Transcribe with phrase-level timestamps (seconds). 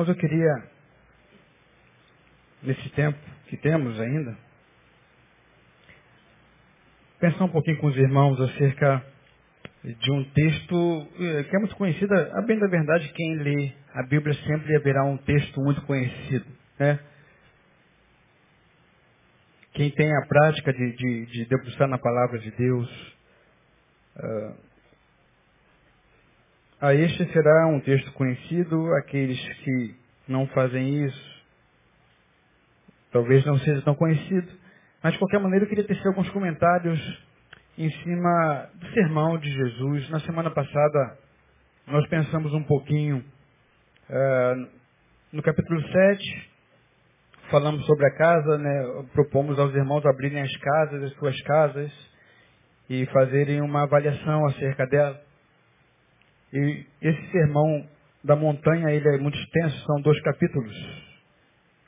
[0.00, 0.62] Irmãos, eu queria,
[2.62, 3.18] nesse tempo
[3.48, 4.34] que temos ainda,
[7.18, 9.04] pensar um pouquinho com os irmãos acerca
[9.84, 12.14] de um texto eh, que é muito conhecido.
[12.14, 16.46] A bem da verdade, quem lê a Bíblia sempre haverá um texto muito conhecido.
[16.78, 16.98] Né?
[19.74, 23.16] Quem tem a prática de, de, de debruçar na palavra de Deus,
[24.16, 24.69] uh,
[26.80, 29.94] a este será um texto conhecido, aqueles que
[30.26, 31.44] não fazem isso,
[33.12, 34.50] talvez não seja tão conhecido,
[35.02, 36.98] mas de qualquer maneira eu queria tecer alguns comentários
[37.76, 40.08] em cima do sermão de Jesus.
[40.08, 41.18] Na semana passada
[41.86, 43.24] nós pensamos um pouquinho
[44.08, 44.68] uh,
[45.32, 46.50] no capítulo 7,
[47.50, 51.92] falamos sobre a casa, né, propomos aos irmãos abrirem as casas, as suas casas,
[52.88, 55.29] e fazerem uma avaliação acerca dela.
[56.52, 57.86] E esse sermão
[58.24, 60.74] da montanha, ele é muito extenso, são dois capítulos.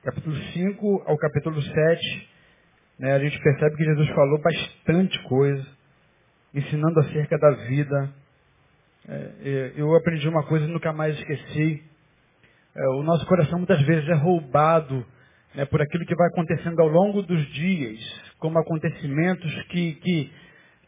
[0.03, 2.29] Capítulo 5 ao capítulo 7,
[2.99, 5.67] né, a gente percebe que Jesus falou bastante coisa,
[6.55, 8.11] ensinando acerca da vida.
[9.09, 11.83] É, é eu aprendi uma coisa e nunca mais esqueci.
[12.75, 15.05] É, o nosso coração muitas vezes é roubado
[15.55, 17.99] né, por aquilo que vai acontecendo ao longo dos dias,
[18.39, 20.33] como acontecimentos que, que,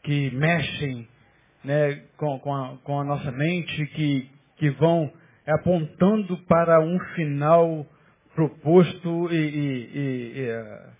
[0.02, 1.08] que mexem
[1.64, 5.12] né, com, com, a, com a nossa mente, que, que vão
[5.46, 7.86] apontando para um final
[8.34, 10.94] proposto e, e, e, e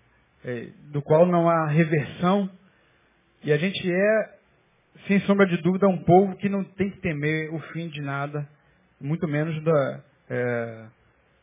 [0.45, 2.49] é, do qual não há reversão.
[3.43, 4.35] E a gente é,
[5.07, 8.49] sem sombra de dúvida, um povo que não tem que temer o fim de nada,
[9.01, 10.01] muito menos da,
[10.31, 10.85] é,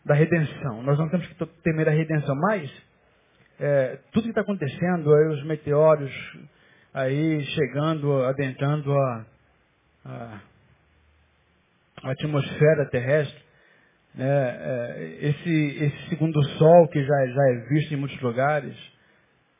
[0.05, 0.81] da redenção.
[0.83, 2.71] Nós não temos que temer a redenção, mas
[3.59, 6.11] é, tudo que está acontecendo, aí, os meteoros,
[6.93, 9.25] aí chegando, adentrando a,
[10.05, 10.41] a,
[12.03, 13.41] a atmosfera terrestre,
[14.13, 18.75] né, é, esse, esse segundo sol que já, já é visto em muitos lugares,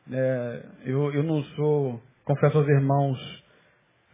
[0.06, 3.42] né, eu, eu não sou, confesso aos irmãos,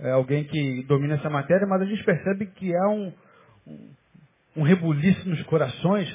[0.01, 3.13] é, alguém que domina essa matéria, mas a gente percebe que há um,
[3.67, 3.91] um,
[4.59, 6.09] um rebuliço nos corações,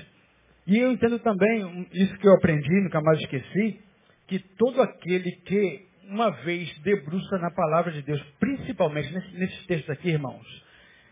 [0.65, 3.81] e eu entendo também, isso que eu aprendi, nunca mais esqueci,
[4.27, 9.89] que todo aquele que uma vez debruça na palavra de Deus, principalmente nesse, nesses textos
[9.89, 10.63] aqui, irmãos.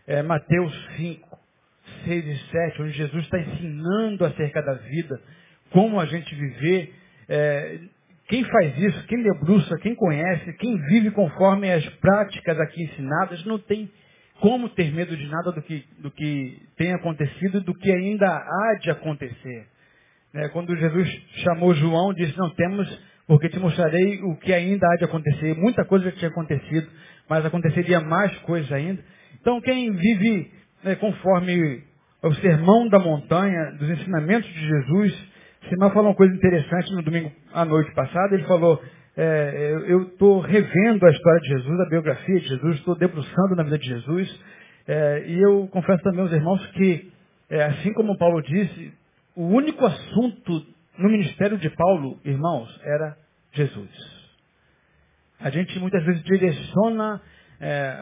[0.06, 1.38] É, Mateus 5,
[2.04, 5.20] 6 e 7, onde Jesus está ensinando acerca da vida,
[5.70, 6.94] como a gente viver.
[7.28, 7.78] É,
[8.28, 13.58] quem faz isso, quem debruça, quem conhece, quem vive conforme as práticas aqui ensinadas, não
[13.58, 13.90] tem
[14.40, 18.26] como ter medo de nada do que, do que tem acontecido e do que ainda
[18.26, 19.66] há de acontecer.
[20.34, 21.08] É, quando Jesus
[21.44, 22.88] chamou João, disse, não temos
[23.32, 25.56] porque te mostrarei o que ainda há de acontecer.
[25.56, 26.86] Muita coisa já tinha acontecido,
[27.26, 29.02] mas aconteceria mais coisas ainda.
[29.40, 30.50] Então, quem vive
[30.84, 31.82] né, conforme
[32.22, 35.28] o sermão da montanha, dos ensinamentos de Jesus,
[35.66, 38.34] Simão falou uma coisa interessante no domingo à noite passada.
[38.34, 38.82] Ele falou:
[39.16, 43.62] é, Eu estou revendo a história de Jesus, a biografia de Jesus, estou debruçando na
[43.62, 44.40] vida de Jesus.
[44.86, 47.10] É, e eu confesso também aos irmãos que,
[47.48, 48.92] é, assim como Paulo disse,
[49.34, 50.66] o único assunto
[50.98, 53.21] no ministério de Paulo, irmãos, era
[53.52, 54.22] Jesus.
[55.40, 57.20] A gente muitas vezes direciona
[57.60, 57.96] é,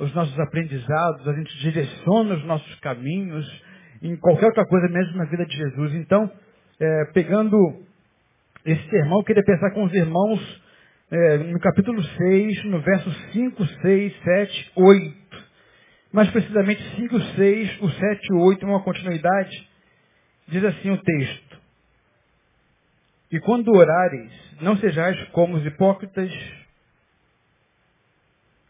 [0.00, 3.46] os nossos aprendizados, a gente direciona os nossos caminhos
[4.02, 5.94] em qualquer outra coisa, mesmo na vida de Jesus.
[5.94, 6.30] Então,
[6.80, 7.56] é, pegando
[8.64, 10.62] esse sermão, eu queria pensar com os irmãos
[11.10, 15.16] é, no capítulo 6, no verso 5, 6, 7, 8.
[16.12, 19.68] Mais precisamente 5, 6, o 7 e 8, uma continuidade.
[20.48, 21.45] Diz assim o texto.
[23.30, 26.30] E quando orares, não sejais como os hipócritas,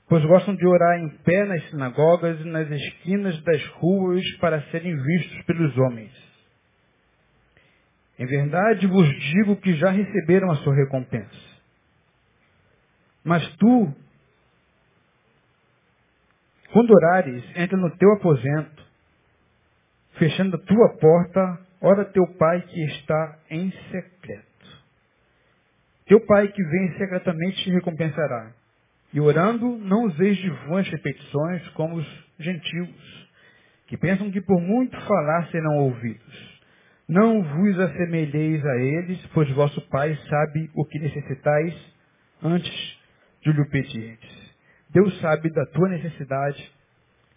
[0.08, 4.97] pois gostam de orar em pé nas sinagogas e nas esquinas das ruas para serem
[4.97, 6.12] vistos pelos homens.
[8.19, 11.47] Em verdade vos digo que já receberam a sua recompensa.
[13.23, 13.93] Mas tu,
[16.73, 18.87] quando orares, entra no teu aposento,
[20.14, 24.46] fechando a tua porta, ora teu pai que está em secreto.
[26.06, 28.52] Teu pai que vem secretamente te recompensará.
[29.12, 33.28] E orando, não useis de vãs repetições como os gentios,
[33.87, 36.61] que pensam que por muito falar serão ouvidos.
[37.08, 41.75] Não vos assemelheis a eles, pois vosso Pai sabe o que necessitais
[42.43, 42.99] antes
[43.43, 44.55] de lhe pedirdes.
[44.90, 46.72] Deus sabe da tua necessidade.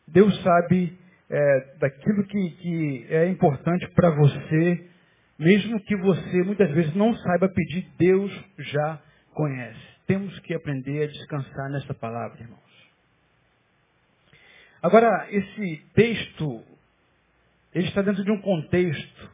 [0.08, 0.98] Deus sabe
[1.30, 4.90] é, daquilo que, que é importante para você
[5.40, 9.02] mesmo que você muitas vezes não saiba pedir, Deus já
[9.34, 9.80] conhece.
[10.06, 12.60] Temos que aprender a descansar nessa palavra, irmãos.
[14.84, 16.62] Agora, esse texto
[17.74, 19.32] ele está dentro de um contexto.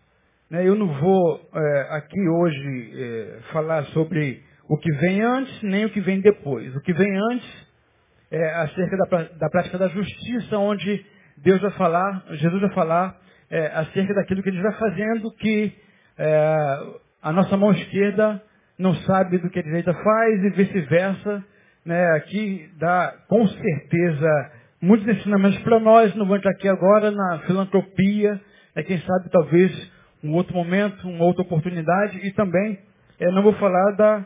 [0.50, 0.68] Né?
[0.68, 5.90] Eu não vou é, aqui hoje é, falar sobre o que vem antes, nem o
[5.90, 6.76] que vem depois.
[6.76, 7.68] O que vem antes
[8.30, 11.04] é acerca da, da prática da justiça, onde
[11.38, 13.18] Deus vai falar, Jesus vai falar
[13.50, 15.74] é, acerca daquilo que ele vai fazendo, que
[16.18, 16.56] é,
[17.22, 18.42] a nossa mão esquerda
[18.78, 21.44] não sabe do que a direita faz e vice-versa.
[21.86, 22.06] Né?
[22.16, 24.52] Aqui dá com certeza
[24.82, 28.40] muitos ensinamentos para nós, não vou entrar aqui agora na filantropia,
[28.76, 29.92] é quem sabe talvez
[30.24, 32.80] um outro momento, uma outra oportunidade, e também
[33.20, 34.26] é, não vou falar da,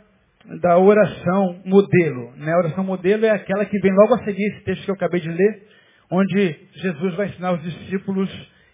[0.62, 2.32] da oração modelo.
[2.38, 2.52] Né?
[2.54, 5.22] A oração modelo é aquela que vem logo a seguir esse texto que eu acabei
[5.22, 5.68] de ler,
[6.12, 8.30] onde Jesus vai ensinar os discípulos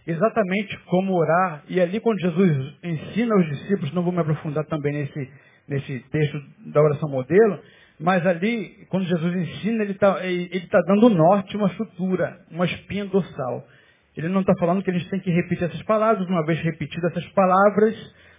[0.07, 1.63] exatamente como orar.
[1.67, 5.29] E ali quando Jesus ensina os discípulos, não vou me aprofundar também nesse,
[5.67, 7.59] nesse texto da oração modelo,
[7.99, 13.65] mas ali, quando Jesus ensina, ele está tá dando norte, uma estrutura, uma espinha dorsal.
[14.17, 17.11] Ele não está falando que a gente tem que repetir essas palavras, uma vez repetidas
[17.11, 17.95] essas palavras,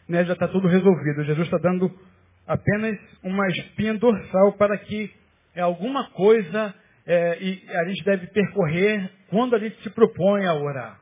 [0.09, 1.25] né, já está tudo resolvido.
[1.25, 1.91] Jesus está dando
[2.47, 5.11] apenas uma espinha dorsal para que
[5.57, 6.75] alguma coisa
[7.07, 11.01] é, e a gente deve percorrer quando a gente se propõe a orar.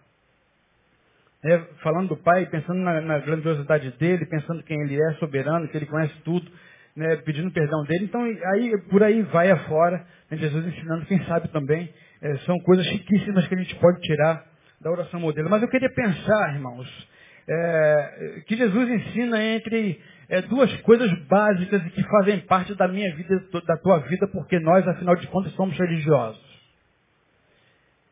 [1.43, 5.77] É, falando do Pai, pensando na, na, grandiosidade dele, pensando quem ele é, soberano, que
[5.77, 6.51] ele conhece tudo,
[6.97, 8.05] né, pedindo perdão dele.
[8.05, 11.93] Então, aí, por aí vai afora, né, Jesus ensinando, quem sabe também,
[12.23, 14.45] é, são coisas chiquíssimas que a gente pode tirar
[14.81, 15.51] da oração modelo.
[15.51, 17.09] Mas eu queria pensar, irmãos,
[17.47, 23.41] é, que Jesus ensina entre é, duas coisas básicas que fazem parte da minha vida,
[23.67, 26.43] da tua vida, porque nós, afinal de contas, somos religiosos.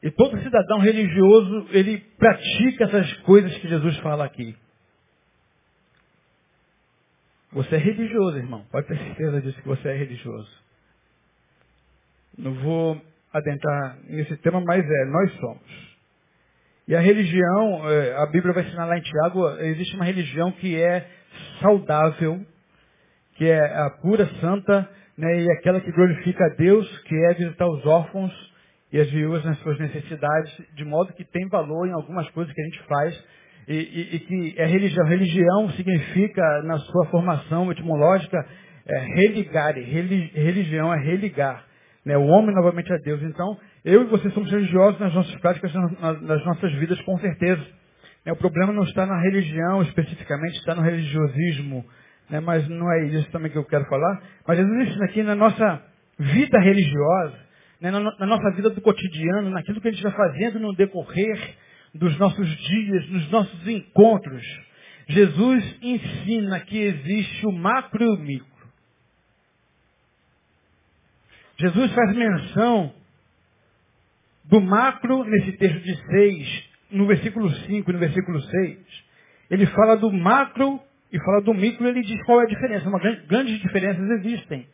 [0.02, 4.54] E todo cidadão religioso, ele pratica essas coisas que Jesus fala aqui.
[7.52, 8.64] Você é religioso, irmão.
[8.70, 10.50] Pode ter certeza disso que você é religioso.
[12.36, 13.00] Não vou
[13.32, 15.92] adentrar nesse tema, mas é, nós somos.
[16.88, 20.80] E a religião, é, a Bíblia vai ensinar lá em Tiago, existe uma religião que
[20.80, 21.08] é
[21.60, 22.40] saudável,
[23.34, 27.66] que é a pura, santa, né, e aquela que glorifica a Deus, que é visitar
[27.66, 28.32] os órfãos
[28.92, 32.60] e as viúvas nas suas necessidades, de modo que tem valor em algumas coisas que
[32.60, 33.24] a gente faz,
[33.68, 35.06] e, e, e que é religião.
[35.06, 38.44] Religião significa, na sua formação etimológica,
[38.86, 39.82] é religare.
[39.82, 41.64] religião é religar
[42.04, 43.22] né, o homem novamente a Deus.
[43.22, 47.64] Então, eu e você somos religiosos nas nossas práticas, nas nossas vidas, com certeza.
[48.24, 51.84] É, o problema não está na religião especificamente, está no religiosismo,
[52.30, 54.22] né, mas não é isso também que eu quero falar.
[54.46, 55.82] Mas Jesus ensina aqui na nossa
[56.18, 57.38] vida religiosa,
[57.80, 61.56] né, na, na nossa vida do cotidiano, naquilo que a gente vai fazendo no decorrer
[61.94, 64.42] dos nossos dias, nos nossos encontros.
[65.08, 68.52] Jesus ensina que existe o macro e o micro.
[71.58, 72.94] Jesus faz menção
[74.44, 78.78] do macro nesse texto de 6, no versículo 5 e no versículo 6.
[79.50, 80.80] Ele fala do macro
[81.12, 82.88] e fala do micro, ele diz qual é a diferença.
[82.88, 84.66] Uma grande, grandes diferenças existem.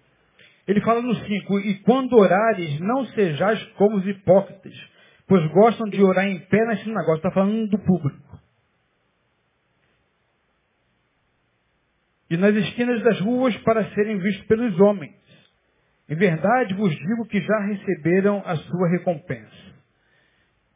[0.66, 4.74] Ele fala no 5, e quando orares, não sejais como os hipócritas,
[5.26, 7.16] pois gostam de orar em pé nas sinagogas.
[7.16, 8.38] Está falando do público.
[12.30, 15.16] E nas esquinas das ruas para serem vistos pelos homens.
[16.08, 19.77] Em verdade vos digo que já receberam a sua recompensa.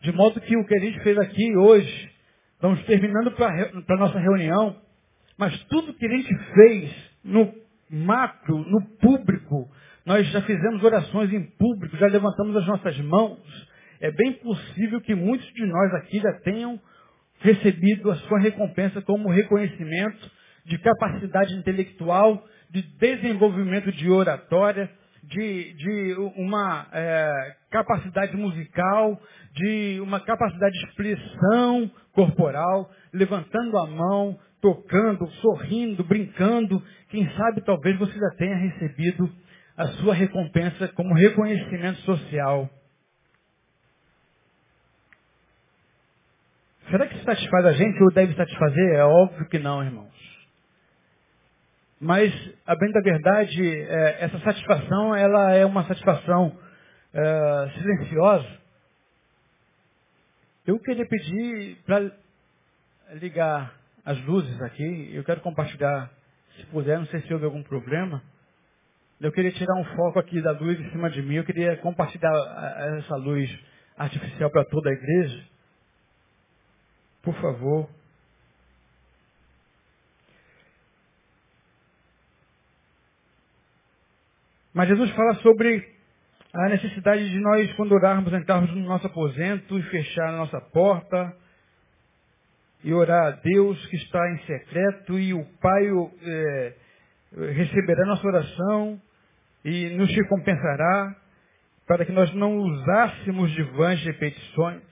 [0.02, 2.10] De modo que o que a gente fez aqui hoje,
[2.54, 4.76] estamos terminando para a nossa reunião,
[5.38, 6.92] mas tudo que a gente fez
[7.22, 7.54] no
[7.88, 9.70] macro, no público,
[10.04, 13.38] nós já fizemos orações em público, já levantamos as nossas mãos.
[14.00, 16.80] É bem possível que muitos de nós aqui já tenham
[17.38, 20.28] recebido a sua recompensa como reconhecimento
[20.64, 24.90] de capacidade intelectual, de desenvolvimento de oratória,
[25.22, 29.20] de, de uma é, capacidade musical,
[29.54, 36.82] de uma capacidade de expressão corporal, levantando a mão, tocando, sorrindo, brincando.
[37.08, 39.30] Quem sabe talvez você já tenha recebido
[39.76, 42.68] a sua recompensa como reconhecimento social.
[46.90, 48.94] Será que isso satisfaz a gente ou deve satisfazer?
[48.96, 50.11] É óbvio que não, irmãos.
[52.04, 52.34] Mas,
[52.66, 56.58] a bem da verdade, é, essa satisfação, ela é uma satisfação
[57.14, 58.58] é, silenciosa.
[60.66, 62.10] Eu queria pedir para
[63.12, 63.72] ligar
[64.04, 65.10] as luzes aqui.
[65.14, 66.10] Eu quero compartilhar,
[66.56, 68.20] se puder, não sei se houve algum problema.
[69.20, 71.36] Eu queria tirar um foco aqui da luz em cima de mim.
[71.36, 72.32] Eu queria compartilhar
[72.98, 73.48] essa luz
[73.96, 75.44] artificial para toda a igreja.
[77.22, 77.88] Por favor.
[84.74, 85.86] Mas Jesus fala sobre
[86.54, 91.36] a necessidade de nós, quando orarmos, entrarmos no nosso aposento e fechar a nossa porta
[92.84, 95.82] e orar a Deus que está em secreto e o Pai
[96.22, 96.74] é,
[97.52, 99.00] receberá nossa oração
[99.64, 101.16] e nos recompensará
[101.86, 104.82] para que nós não usássemos de vãs repetições.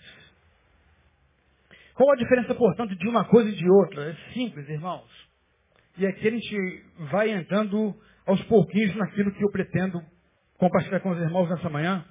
[1.94, 4.10] Qual a diferença, portanto, de uma coisa e de outra?
[4.10, 5.10] É simples, irmãos.
[5.98, 7.94] E aqui a gente vai entrando
[8.26, 10.02] aos pouquinhos naquilo que eu pretendo
[10.58, 12.04] compartilhar com os irmãos nessa manhã.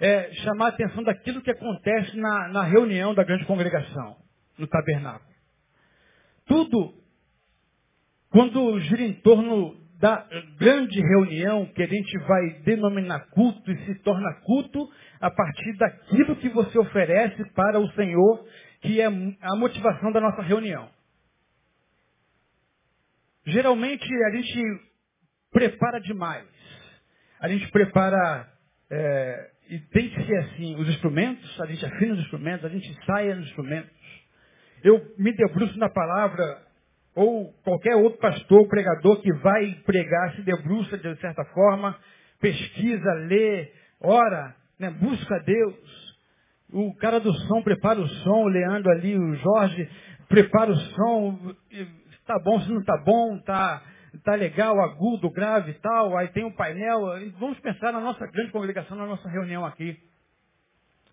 [0.00, 4.16] É chamar a atenção daquilo que acontece na, na reunião da grande congregação,
[4.56, 5.28] no tabernáculo.
[6.46, 6.94] Tudo,
[8.30, 10.24] quando gira em torno da
[10.58, 14.88] grande reunião que a gente vai denominar culto e se torna culto
[15.20, 18.46] a partir daquilo que você oferece para o Senhor,
[18.80, 20.88] que é a motivação da nossa reunião.
[23.44, 24.87] Geralmente a gente
[25.52, 26.46] prepara demais.
[27.40, 28.48] A gente prepara,
[28.90, 33.04] é, e tem que ser assim, os instrumentos, a gente afina os instrumentos, a gente
[33.04, 33.96] saia nos instrumentos.
[34.82, 36.62] Eu me debruço na palavra
[37.14, 41.98] ou qualquer outro pastor, pregador que vai pregar, se debruça de certa forma,
[42.40, 46.16] pesquisa, lê, ora, né, busca Deus.
[46.70, 49.88] O cara do som prepara o som, o Leandro ali, o Jorge,
[50.28, 51.56] prepara o som,
[52.10, 53.36] está bom, se não está bom,
[54.14, 57.00] está tá legal, agudo, grave e tal, aí tem um painel,
[57.38, 59.96] vamos pensar na nossa grande congregação, na nossa reunião aqui.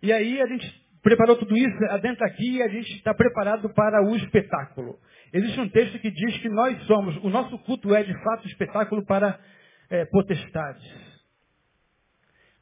[0.01, 4.03] E aí a gente preparou tudo isso dentro aqui e a gente está preparado para
[4.03, 4.97] o espetáculo.
[5.31, 9.05] Existe um texto que diz que nós somos, o nosso culto é de fato espetáculo
[9.05, 9.39] para
[9.89, 11.15] é, potestades.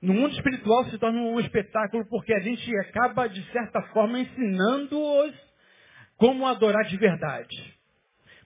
[0.01, 5.33] No mundo espiritual se torna um espetáculo porque a gente acaba, de certa forma, ensinando-os
[6.17, 7.73] como adorar de verdade.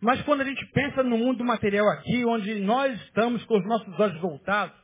[0.01, 3.99] Mas quando a gente pensa no mundo material aqui, onde nós estamos com os nossos
[3.99, 4.75] olhos voltados,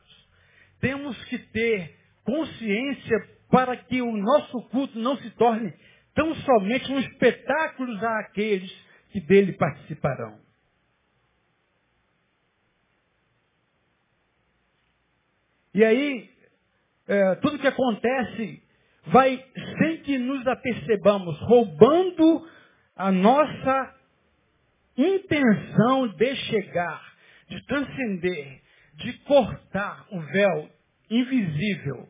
[0.80, 3.16] temos que ter consciência
[3.50, 5.72] para que o nosso culto não se torne
[6.14, 8.72] tão somente um espetáculo àqueles
[9.10, 10.38] que dele participarão.
[15.72, 16.30] E aí,
[17.08, 18.62] é, tudo que acontece
[19.06, 19.44] vai,
[19.78, 22.48] sem que nos apercebamos, roubando
[22.96, 23.94] a nossa
[24.96, 27.14] intenção de chegar,
[27.48, 28.62] de transcender,
[28.94, 30.70] de cortar o véu
[31.10, 32.08] invisível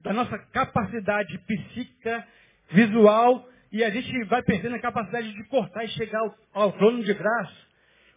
[0.00, 2.26] da nossa capacidade psíquica,
[2.70, 7.02] visual e a gente vai perdendo a capacidade de cortar e chegar ao, ao trono
[7.02, 7.68] de graça.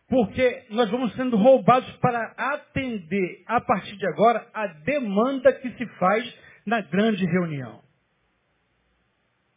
[0.08, 5.86] Porque nós vamos sendo roubados para atender, a partir de agora, a demanda que se
[5.98, 7.81] faz na grande reunião.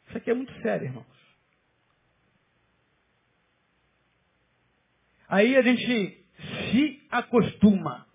[0.08, 1.13] Isso aqui é muito sério, irmãos.
[5.28, 6.24] Aí a gente
[6.70, 8.06] se acostuma,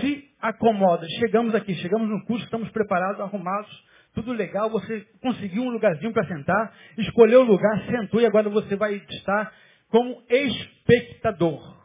[0.00, 1.06] se acomoda.
[1.18, 3.70] Chegamos aqui, chegamos no curso, estamos preparados, arrumados,
[4.14, 8.74] tudo legal, você conseguiu um lugarzinho para sentar, escolheu o lugar, sentou e agora você
[8.76, 9.52] vai estar
[9.88, 11.78] como espectador.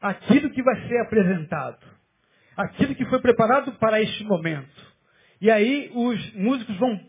[0.00, 1.86] Aquilo que vai ser apresentado.
[2.56, 4.92] Aquilo que foi preparado para este momento.
[5.40, 7.00] E aí os músicos vão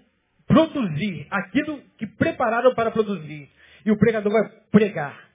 [0.48, 3.50] produzir aquilo que prepararam para produzir.
[3.86, 5.33] E o pregador vai pregar.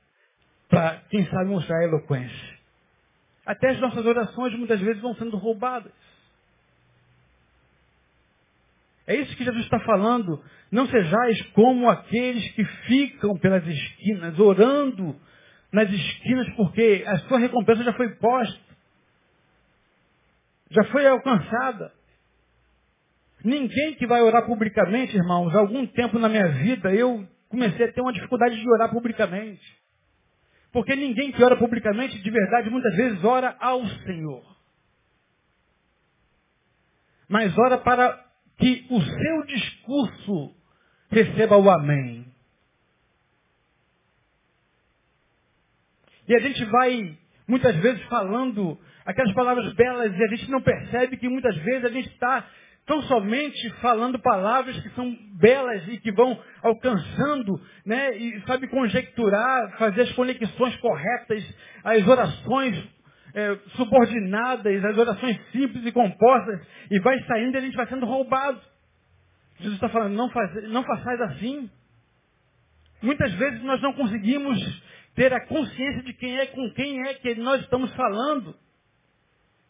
[0.69, 2.59] Para, quem sabe, mostrar a eloquência.
[3.47, 5.93] Até as nossas orações muitas vezes vão sendo roubadas.
[9.07, 10.45] É isso que Jesus está falando.
[10.71, 15.19] Não sejais como aqueles que ficam pelas esquinas, orando
[15.73, 18.69] nas esquinas, porque a sua recompensa já foi posta.
[20.71, 21.91] Já foi alcançada.
[23.43, 28.03] Ninguém que vai orar publicamente, irmãos, algum tempo na minha vida eu comecei a ter
[28.03, 29.79] uma dificuldade de orar publicamente.
[30.79, 34.45] Porque ninguém que ora publicamente, de verdade, muitas vezes ora ao Senhor.
[37.29, 38.25] Mas ora para
[38.57, 40.55] que o seu discurso
[41.11, 42.33] receba o amém.
[46.29, 47.19] E a gente vai,
[47.49, 51.91] muitas vezes, falando aquelas palavras belas e a gente não percebe que muitas vezes a
[51.91, 52.49] gente está
[52.89, 59.77] tão somente falando palavras que são belas e que vão alcançando, né, e sabe conjecturar,
[59.79, 61.45] fazer as conexões corretas,
[61.85, 62.83] as orações
[63.35, 68.07] é, subordinadas, as orações simples e compostas, e vai saindo e a gente vai sendo
[68.07, 68.61] roubado.
[69.59, 71.71] Jesus está falando, não, faz, não façais assim.
[73.03, 74.83] Muitas vezes nós não conseguimos
[75.15, 78.57] ter a consciência de quem é com quem é que nós estamos falando.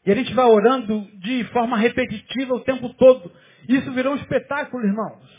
[0.06, 3.30] E a gente vai orando de forma repetitiva o tempo todo.
[3.68, 5.38] Isso virou um espetáculo, irmãos.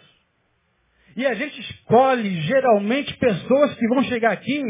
[1.16, 4.62] E a gente escolhe geralmente pessoas que vão chegar aqui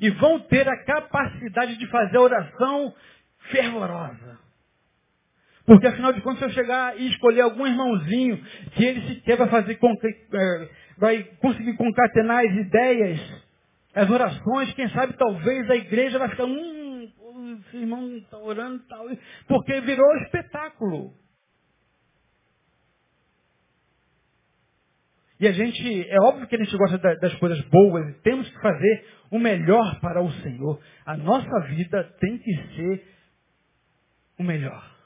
[0.00, 2.94] e vão ter a capacidade de fazer a oração
[3.50, 4.38] fervorosa.
[5.64, 8.40] Porque afinal de contas, se eu chegar e escolher algum irmãozinho
[8.72, 13.20] que ele sequer vai fazer é, vai conseguir concatenar as ideias,
[13.92, 16.75] as orações, quem sabe talvez a igreja vai ficar, hum,
[17.66, 19.06] esse irmão está orando tal,
[19.46, 21.14] porque virou espetáculo.
[25.38, 28.60] E a gente, é óbvio que a gente gosta das coisas boas, e temos que
[28.60, 30.80] fazer o melhor para o Senhor.
[31.04, 33.06] A nossa vida tem que ser
[34.38, 34.96] o melhor.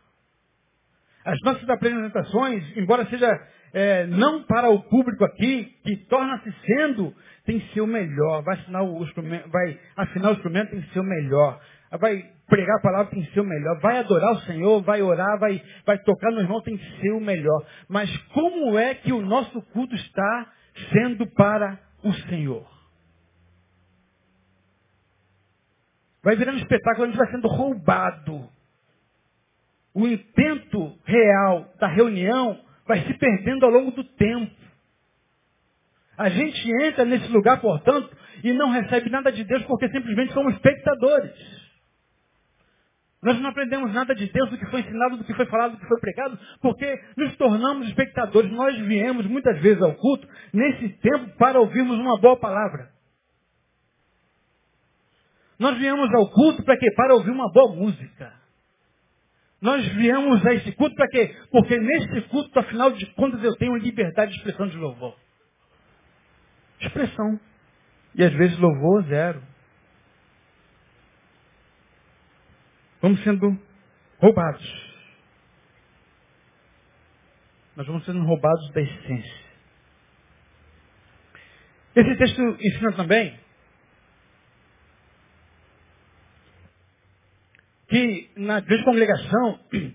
[1.24, 3.28] As nossas apresentações, embora seja
[3.72, 7.14] é, não para o público aqui, que torna-se sendo,
[7.44, 8.42] tem que ser o melhor.
[8.42, 11.60] Vai assinar o instrumento, vai afinar o instrumento, tem que ser o melhor.
[11.98, 13.80] Vai pregar a palavra, tem que ser o melhor.
[13.80, 17.20] Vai adorar o Senhor, vai orar, vai, vai tocar no irmão, tem que ser o
[17.20, 17.66] melhor.
[17.88, 20.52] Mas como é que o nosso culto está
[20.92, 22.68] sendo para o Senhor?
[26.22, 28.48] Vai virando espetáculo, a gente vai sendo roubado
[29.94, 34.54] o intento real da reunião vai se perdendo ao longo do tempo.
[36.16, 40.54] A gente entra nesse lugar, portanto, e não recebe nada de Deus porque simplesmente somos
[40.54, 41.59] espectadores.
[43.22, 45.78] Nós não aprendemos nada de Deus, do que foi ensinado, do que foi falado, do
[45.78, 48.50] que foi pregado, porque nos tornamos espectadores.
[48.50, 52.90] Nós viemos muitas vezes ao culto nesse tempo para ouvirmos uma boa palavra.
[55.58, 56.90] Nós viemos ao culto para quê?
[56.96, 58.32] Para ouvir uma boa música.
[59.60, 61.36] Nós viemos a esse culto para quê?
[61.50, 65.14] Porque nesse culto, afinal de contas, eu tenho liberdade de expressão de louvor.
[66.80, 67.38] Expressão.
[68.14, 69.49] E às vezes louvor zero.
[73.00, 73.58] Vamos sendo
[74.18, 74.90] roubados.
[77.76, 79.40] Nós vamos sendo roubados da essência.
[81.96, 83.38] Esse texto ensina também
[87.88, 89.60] que na grande congregação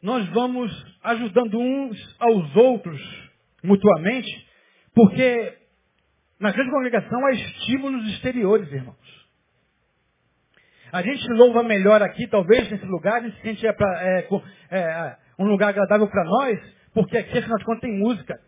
[0.00, 0.70] nós vamos
[1.02, 3.30] ajudando uns aos outros
[3.62, 4.48] mutuamente,
[4.94, 5.58] porque
[6.38, 9.21] na grande congregação há estímulos exteriores, irmãos.
[10.92, 14.28] A gente louva melhor aqui, talvez, nesse lugar, a gente sente é, pra, é,
[14.70, 16.60] é, um lugar agradável para nós,
[16.92, 18.38] porque aqui, afinal de contas, tem música.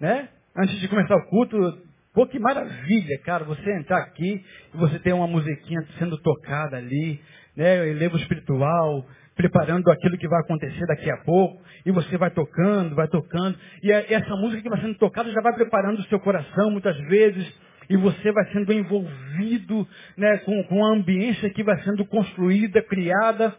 [0.00, 0.28] Né?
[0.56, 5.12] Antes de começar o culto, Pô, que maravilha, cara, você entrar aqui e você ter
[5.12, 7.20] uma musiquinha sendo tocada ali,
[7.56, 12.96] né, elevo espiritual, preparando aquilo que vai acontecer daqui a pouco, e você vai tocando,
[12.96, 16.72] vai tocando, e essa música que vai sendo tocada já vai preparando o seu coração
[16.72, 17.46] muitas vezes,
[17.88, 23.56] e você vai sendo envolvido né, com, com a ambiência que vai sendo construída, criada,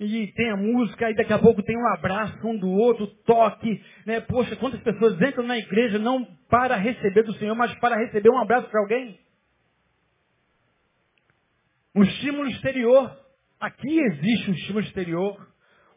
[0.00, 3.82] e tem a música, e daqui a pouco tem um abraço um do outro, toque,
[4.06, 4.20] né?
[4.20, 8.38] Poxa, quantas pessoas entram na igreja não para receber do Senhor, mas para receber um
[8.38, 9.18] abraço para alguém?
[11.94, 13.10] Um estímulo exterior.
[13.58, 15.48] Aqui existe um estímulo exterior.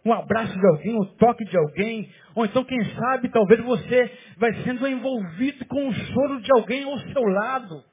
[0.04, 4.54] Um abraço de alguém, um toque de alguém, ou então, quem sabe, talvez você vai
[4.64, 7.84] sendo envolvido com o choro de alguém ao seu lado.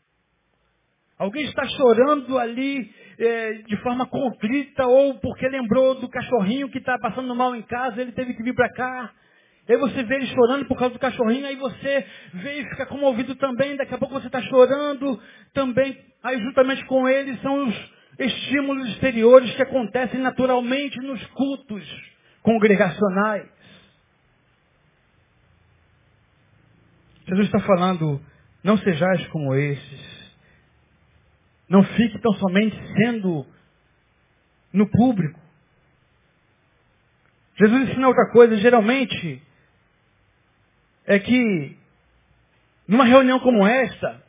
[1.19, 6.97] Alguém está chorando ali é, de forma contrita ou porque lembrou do cachorrinho que está
[6.99, 9.13] passando mal em casa, ele teve que vir para cá.
[9.69, 13.35] Aí você vê ele chorando por causa do cachorrinho, aí você vê e fica comovido
[13.35, 15.21] também, daqui a pouco você está chorando
[15.53, 15.99] também.
[16.23, 21.85] Aí juntamente com ele são os estímulos exteriores que acontecem naturalmente nos cultos
[22.43, 23.49] congregacionais.
[27.27, 28.21] Jesus está falando,
[28.65, 30.19] não sejais como esses
[31.69, 33.47] não fique tão somente sendo
[34.73, 35.39] no público.
[37.59, 39.43] Jesus ensina outra coisa, geralmente,
[41.07, 41.77] é que
[42.87, 44.23] numa reunião como esta,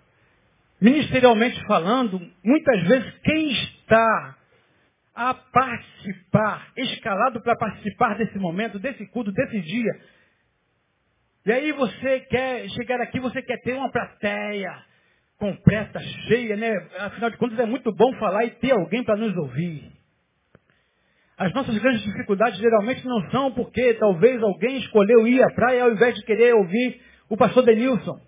[0.81, 3.51] ministerialmente falando, muitas vezes quem
[3.89, 4.35] está
[5.15, 9.91] a participar, escalado para participar desse momento, desse culto, desse dia,
[11.45, 14.71] e aí você quer chegar aqui, você quer ter uma plateia,
[15.37, 16.71] completa, cheia, né?
[16.99, 19.91] Afinal de contas é muito bom falar e ter alguém para nos ouvir.
[21.37, 25.91] As nossas grandes dificuldades geralmente não são porque talvez alguém escolheu ir à praia ao
[25.91, 28.19] invés de querer ouvir o pastor Denilson.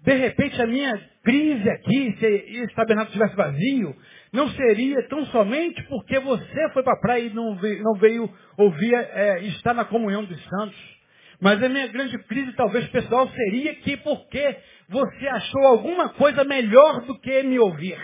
[0.00, 3.96] De repente a minha crise aqui, se esse tabernáculo estivesse vazio,
[4.32, 8.30] não seria tão somente porque você foi para a praia e não veio, não veio
[8.56, 10.98] ouvir, é, estar na comunhão dos santos.
[11.40, 14.56] Mas a minha grande crise, talvez pessoal, seria que porque
[14.88, 17.98] você achou alguma coisa melhor do que me ouvir.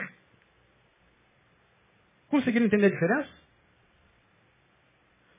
[2.28, 3.43] Conseguiram entender a diferença?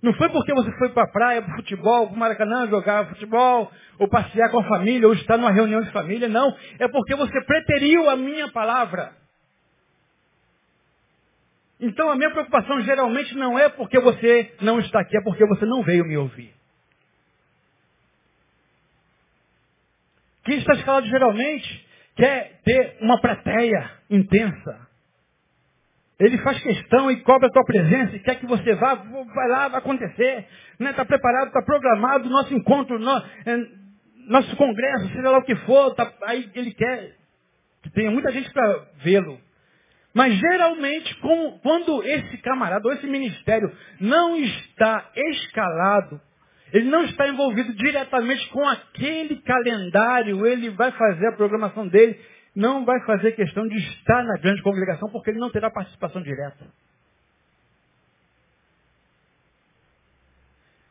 [0.05, 3.71] Não foi porque você foi para a praia, para futebol, para o Maracanã jogar futebol,
[3.97, 6.55] ou passear com a família, ou estar numa reunião de família, não.
[6.77, 9.13] É porque você preteriu a minha palavra.
[11.79, 15.65] Então a minha preocupação geralmente não é porque você não está aqui, é porque você
[15.65, 16.53] não veio me ouvir.
[20.43, 24.87] Quem está escalado geralmente quer ter uma plateia intensa.
[26.19, 29.67] Ele faz questão e cobra a tua presença e quer que você vá, vai lá,
[29.67, 30.47] vai acontecer.
[30.71, 30.93] Está né?
[30.93, 33.57] Tá preparado, está programado, nosso encontro, no, é,
[34.27, 37.15] nosso congresso, seja lá o que for, tá, aí ele quer
[37.83, 39.39] que tenha muita gente para vê-lo.
[40.13, 46.21] Mas geralmente, com, quando esse camarada ou esse ministério não está escalado,
[46.71, 52.17] ele não está envolvido diretamente com aquele calendário, ele vai fazer a programação dele,
[52.55, 56.65] não vai fazer questão de estar na grande congregação, porque ele não terá participação direta.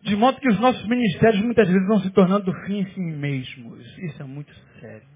[0.03, 3.99] De modo que os nossos ministérios muitas vezes vão se tornando fim em si mesmos.
[3.99, 5.09] Isso é muito sério.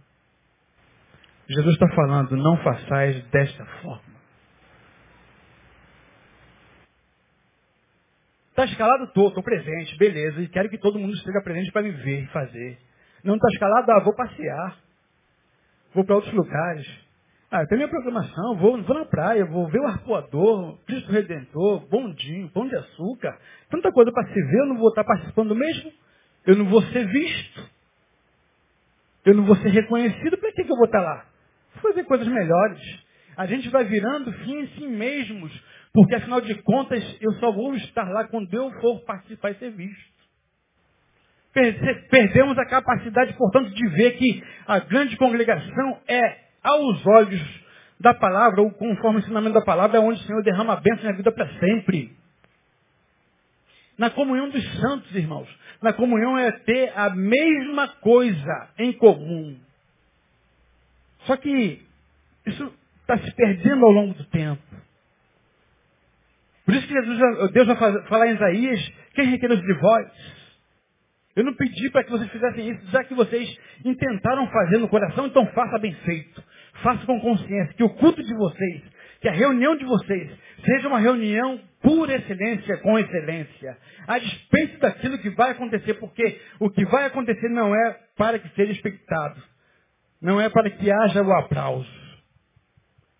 [1.46, 4.18] Jesus está falando, não façais desta forma.
[8.50, 9.04] Está escalado?
[9.04, 10.40] Estou, estou presente, beleza.
[10.40, 12.78] E quero que todo mundo esteja presente para me ver e fazer.
[13.22, 13.90] Não está escalado?
[13.92, 14.87] Ah, vou passear
[15.98, 16.86] vou para outros lugares.
[17.50, 22.50] Ah, tenho minha programação, vou, vou na praia, vou ver o arpoador, Cristo Redentor, bondinho,
[22.50, 23.36] pão de açúcar.
[23.70, 25.92] Tanta coisa para se ver, eu não vou estar participando mesmo.
[26.46, 27.68] Eu não vou ser visto.
[29.24, 31.24] Eu não vou ser reconhecido, para que, que eu vou estar lá?
[31.74, 32.80] Vou fazer coisas melhores.
[33.36, 35.52] A gente vai virando fim em si mesmos,
[35.92, 39.70] porque afinal de contas eu só vou estar lá quando eu for participar e ser
[39.70, 40.17] visto.
[41.52, 47.42] Perdemos a capacidade, portanto, de ver que a grande congregação é, aos olhos
[47.98, 51.04] da palavra, ou conforme o ensinamento da palavra, é onde o Senhor derrama a bênção
[51.04, 52.16] na vida para sempre.
[53.96, 55.48] Na comunhão dos santos, irmãos.
[55.82, 59.58] Na comunhão é ter a mesma coisa em comum.
[61.24, 61.82] Só que
[62.46, 64.62] isso está se perdendo ao longo do tempo.
[66.64, 70.37] Por isso que Jesus, Deus vai falar em Isaías, quem requer de vós?
[71.38, 75.28] Eu não pedi para que vocês fizessem isso, já que vocês intentaram fazer no coração,
[75.28, 76.42] então faça bem feito.
[76.82, 78.82] Faça com consciência que o culto de vocês,
[79.20, 83.78] que a reunião de vocês, seja uma reunião por excelência, com excelência.
[84.08, 88.48] A despeito daquilo que vai acontecer, porque o que vai acontecer não é para que
[88.56, 89.40] seja expectado.
[90.20, 92.18] Não é para que haja o aplauso.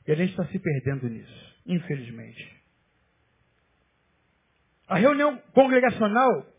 [0.09, 2.53] E a gente está se perdendo nisso, infelizmente.
[4.89, 6.58] A reunião congregacional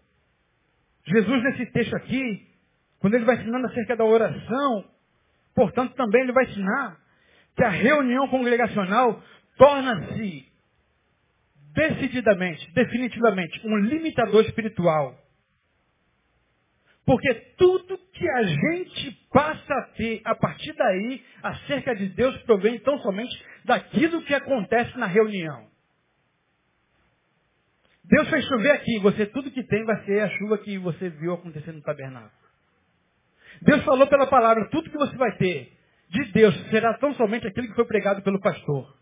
[1.06, 2.48] Jesus, nesse texto aqui,
[3.00, 4.86] quando ele vai ensinando acerca da oração,
[5.56, 6.98] portanto, também ele vai ensinar
[7.56, 9.22] que a reunião congregacional
[9.58, 10.50] torna-se
[11.74, 15.18] decididamente, definitivamente, um limitador espiritual.
[17.06, 22.78] Porque tudo que a gente passa a ter a partir daí, acerca de Deus, provém
[22.80, 23.36] tão somente
[23.66, 25.69] daquilo que acontece na reunião.
[28.10, 31.34] Deus fez chover aqui, você tudo que tem vai ser a chuva que você viu
[31.34, 32.32] acontecer no tabernáculo.
[33.62, 35.78] Deus falou pela palavra, tudo que você vai ter
[36.10, 38.98] de Deus será tão somente aquilo que foi pregado pelo pastor.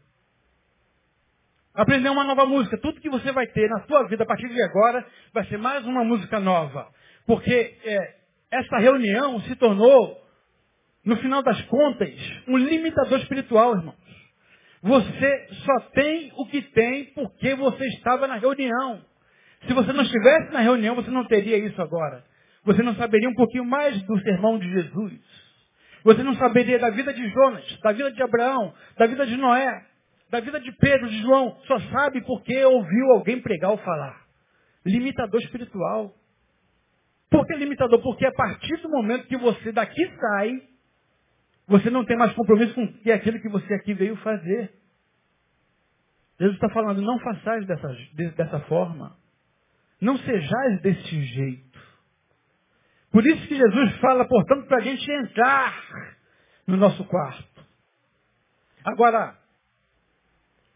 [1.74, 4.62] Aprender uma nova música, tudo que você vai ter na sua vida a partir de
[4.62, 6.92] agora vai ser mais uma música nova.
[7.26, 8.16] Porque é,
[8.52, 10.22] essa reunião se tornou,
[11.06, 12.14] no final das contas,
[12.48, 13.96] um limitador espiritual, irmãos.
[14.82, 19.02] Você só tem o que tem porque você estava na reunião.
[19.68, 22.24] Se você não estivesse na reunião, você não teria isso agora.
[22.64, 25.14] Você não saberia um pouquinho mais do sermão de Jesus.
[26.04, 29.86] Você não saberia da vida de Jonas, da vida de Abraão, da vida de Noé,
[30.30, 31.58] da vida de Pedro, de João.
[31.66, 34.22] Só sabe porque ouviu alguém pregar ou falar.
[34.86, 36.14] Limitador espiritual.
[37.30, 38.02] Por que limitador?
[38.02, 40.62] Porque a partir do momento que você daqui sai,
[41.68, 44.72] você não tem mais compromisso com que aquilo que você aqui veio fazer.
[46.40, 47.88] Jesus está falando, não façais dessa,
[48.36, 49.18] dessa forma.
[50.00, 51.80] Não sejais desse jeito.
[53.12, 55.84] Por isso que Jesus fala, portanto, para a gente entrar
[56.66, 57.66] no nosso quarto.
[58.86, 59.36] Agora,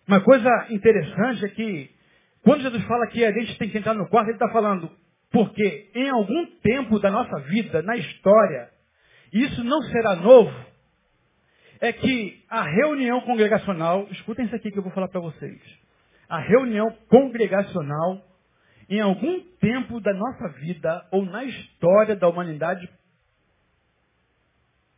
[0.07, 1.91] uma coisa interessante é que,
[2.43, 4.91] quando Jesus fala que a gente tem que entrar no quarto, ele está falando,
[5.31, 8.69] porque em algum tempo da nossa vida, na história,
[9.31, 10.70] isso não será novo,
[11.81, 15.59] é que a reunião congregacional, escutem isso aqui que eu vou falar para vocês.
[16.29, 18.23] A reunião congregacional,
[18.87, 22.87] em algum tempo da nossa vida ou na história da humanidade,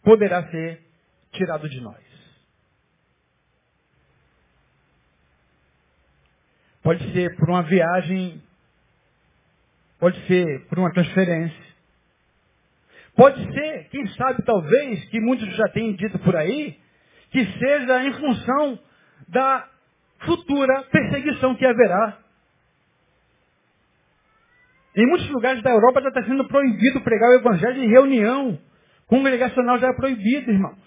[0.04, 0.86] poderá ser
[1.32, 2.04] tirado de nós.
[6.84, 8.44] Pode ser por uma viagem,
[10.00, 11.73] pode ser por uma transferência,
[13.16, 16.78] Pode ser, quem sabe talvez, que muitos já têm dito por aí,
[17.32, 18.80] que seja em função
[19.28, 19.68] da
[20.20, 22.20] futura perseguição que haverá.
[24.96, 28.60] Em muitos lugares da Europa já está sendo proibido pregar o evangelho em reunião,
[29.08, 30.78] Congregacional já é proibido, irmãos.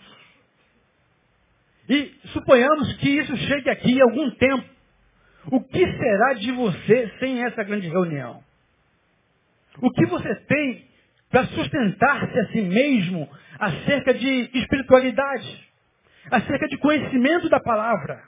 [1.88, 4.68] E suponhamos que isso chegue aqui em algum tempo.
[5.52, 8.42] O que será de você sem essa grande reunião?
[9.80, 10.88] O que você tem
[11.30, 15.68] para sustentar-se a si mesmo acerca de espiritualidade,
[16.30, 18.22] acerca de conhecimento da palavra?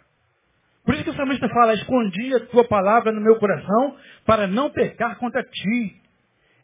[0.85, 4.71] Por isso que o salmista fala, escondi a tua palavra no meu coração para não
[4.71, 6.01] pecar contra ti.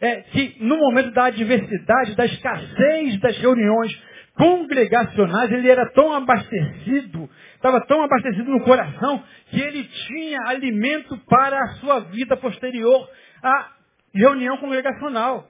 [0.00, 3.92] É que no momento da adversidade, da escassez das reuniões
[4.34, 11.58] congregacionais, ele era tão abastecido, estava tão abastecido no coração, que ele tinha alimento para
[11.62, 13.08] a sua vida posterior
[13.42, 13.72] à
[14.14, 15.48] reunião congregacional.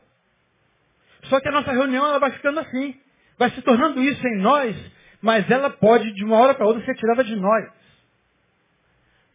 [1.24, 2.94] Só que a nossa reunião ela vai ficando assim,
[3.38, 4.76] vai se tornando isso em nós,
[5.22, 7.64] mas ela pode de uma hora para outra ser tirada de nós.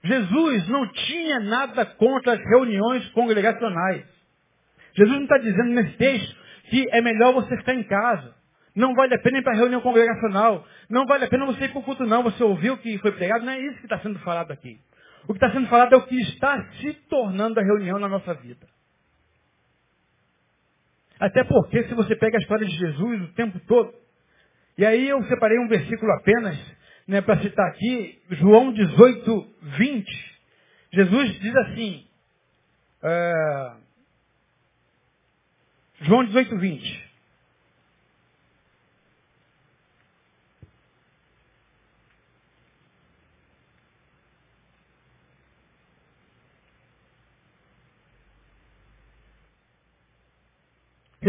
[0.03, 4.05] Jesus não tinha nada contra as reuniões congregacionais.
[4.95, 6.35] Jesus não está dizendo nesse texto
[6.69, 8.35] que é melhor você ficar em casa.
[8.75, 10.65] Não vale a pena ir para a reunião congregacional.
[10.89, 12.23] Não vale a pena você ir para o culto, não.
[12.23, 13.43] Você ouviu o que foi pregado?
[13.43, 14.79] Não é isso que está sendo falado aqui.
[15.23, 18.33] O que está sendo falado é o que está se tornando a reunião na nossa
[18.35, 18.67] vida.
[21.19, 23.93] Até porque, se você pega a história de Jesus o tempo todo,
[24.77, 26.57] e aí eu separei um versículo apenas,
[27.05, 30.39] né, para citar aqui, João 18, 20.
[30.93, 32.07] Jesus diz assim,
[33.03, 33.71] é,
[36.01, 37.08] João 18, 20.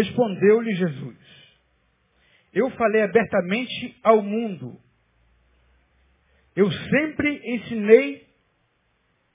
[0.03, 1.19] Respondeu-lhe Jesus:
[2.55, 4.81] Eu falei abertamente ao mundo.
[6.57, 8.27] Eu sempre ensinei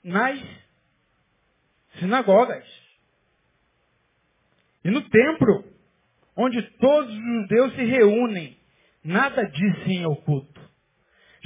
[0.02, 0.40] nas
[1.98, 2.64] sinagogas
[4.84, 5.64] e no templo,
[6.36, 8.58] onde todos os judeus se reúnem.
[9.04, 10.65] Nada disse em oculto.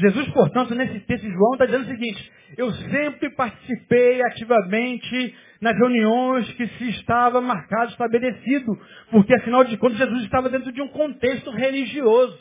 [0.01, 5.77] Jesus, portanto, nesse texto de João, está dizendo o seguinte, eu sempre participei ativamente nas
[5.77, 8.79] reuniões que se estava marcado, estabelecido,
[9.11, 12.39] porque afinal de contas Jesus estava dentro de um contexto religioso.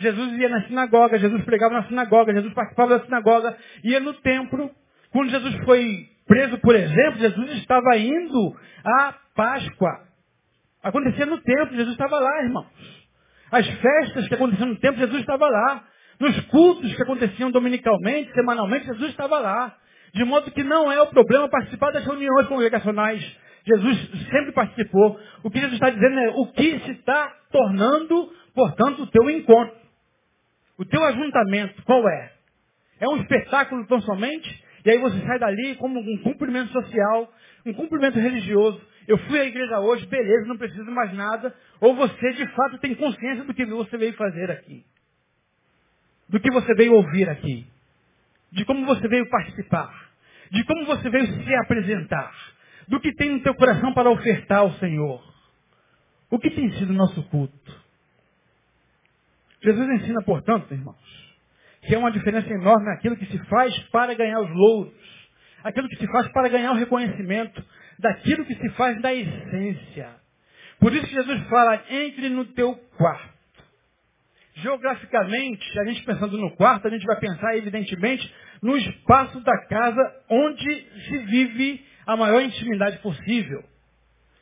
[0.00, 4.70] Jesus ia na sinagoga, Jesus pregava na sinagoga, Jesus participava da sinagoga, ia no templo.
[5.10, 10.06] Quando Jesus foi preso, por exemplo, Jesus estava indo à Páscoa.
[10.82, 12.66] Acontecia no templo, Jesus estava lá, irmãos.
[13.50, 15.84] As festas que aconteciam no templo, Jesus estava lá.
[16.20, 19.76] Nos cultos que aconteciam dominicalmente, semanalmente, Jesus estava lá.
[20.12, 23.22] De modo que não é o problema participar das reuniões congregacionais.
[23.64, 25.20] Jesus sempre participou.
[25.42, 29.76] O que Jesus está dizendo é o que se está tornando, portanto, o teu encontro.
[30.78, 32.32] O teu ajuntamento, qual é?
[33.00, 34.64] É um espetáculo tão somente?
[34.84, 37.32] E aí você sai dali como um cumprimento social,
[37.66, 38.80] um cumprimento religioso.
[39.06, 41.54] Eu fui à igreja hoje, beleza, não preciso mais nada.
[41.80, 44.84] Ou você de fato tem consciência do que você veio fazer aqui.
[46.28, 47.66] Do que você veio ouvir aqui
[48.50, 49.92] de como você veio participar,
[50.50, 52.34] de como você veio se apresentar,
[52.86, 55.22] do que tem no teu coração para ofertar ao Senhor.
[56.30, 57.88] O que tem sido o nosso culto?
[59.62, 60.96] Jesus ensina, portanto, irmãos,
[61.82, 65.28] que é uma diferença enorme naquilo que se faz para ganhar os louros,
[65.64, 67.62] aquilo que se faz para ganhar o reconhecimento,
[67.98, 70.08] daquilo que se faz da essência.
[70.78, 73.37] Por isso Jesus fala, entre no teu quarto
[74.62, 80.22] Geograficamente, a gente pensando no quarto, a gente vai pensar, evidentemente, no espaço da casa
[80.28, 83.62] onde se vive a maior intimidade possível.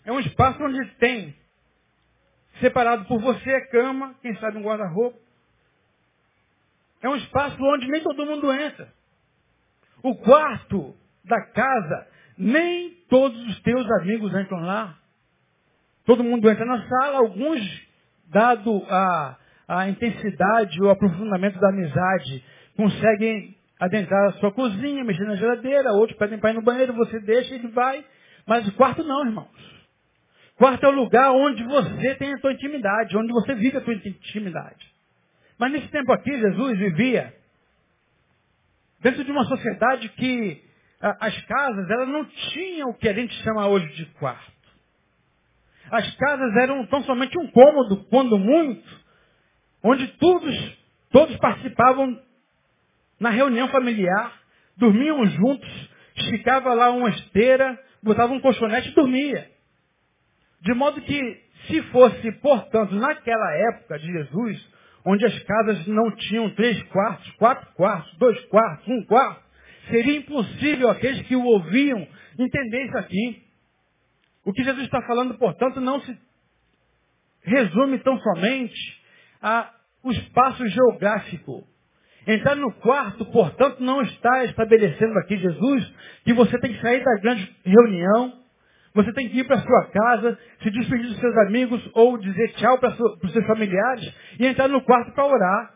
[0.04, 1.36] É um espaço onde tem,
[2.60, 5.18] separado por você, a cama, quem sabe um guarda-roupa.
[7.02, 8.90] É um espaço onde nem todo mundo entra.
[10.02, 14.98] O quarto da casa, nem todos os teus amigos entram lá.
[16.06, 17.60] Todo mundo entra na sala, alguns,
[18.28, 19.36] dado a
[19.68, 22.44] a intensidade ou aprofundamento da amizade,
[22.76, 27.18] conseguem adentrar a sua cozinha, mexer na geladeira, outros pedem para ir no banheiro, você
[27.20, 28.04] deixa e ele vai.
[28.46, 29.76] Mas o quarto não, irmãos.
[30.56, 33.94] Quarto é o lugar onde você tem a sua intimidade, onde você vive a sua
[33.94, 34.94] intimidade.
[35.58, 37.34] Mas nesse tempo aqui, Jesus vivia
[39.00, 40.62] dentro de uma sociedade que
[41.00, 44.56] a, as casas elas não tinham o que a gente chama hoje de quarto.
[45.90, 49.05] As casas eram tão somente um cômodo, quando muito,
[49.86, 50.78] onde todos,
[51.10, 52.20] todos participavam
[53.20, 54.32] na reunião familiar,
[54.76, 59.48] dormiam juntos, esticava lá uma esteira, botava um colchonete e dormia.
[60.60, 64.68] De modo que, se fosse, portanto, naquela época de Jesus,
[65.04, 69.42] onde as casas não tinham três quartos, quatro quartos, dois quartos, um quarto,
[69.88, 73.42] seria impossível aqueles que o ouviam entender isso aqui.
[74.44, 76.18] O que Jesus está falando, portanto, não se
[77.44, 79.00] resume tão somente
[79.40, 79.75] a
[80.06, 81.64] o espaço geográfico.
[82.26, 87.20] Entrar no quarto, portanto, não está estabelecendo aqui Jesus que você tem que sair da
[87.20, 88.32] grande reunião,
[88.94, 92.78] você tem que ir para sua casa, se despedir dos seus amigos ou dizer tchau
[92.78, 95.74] para os seus familiares e entrar no quarto para orar.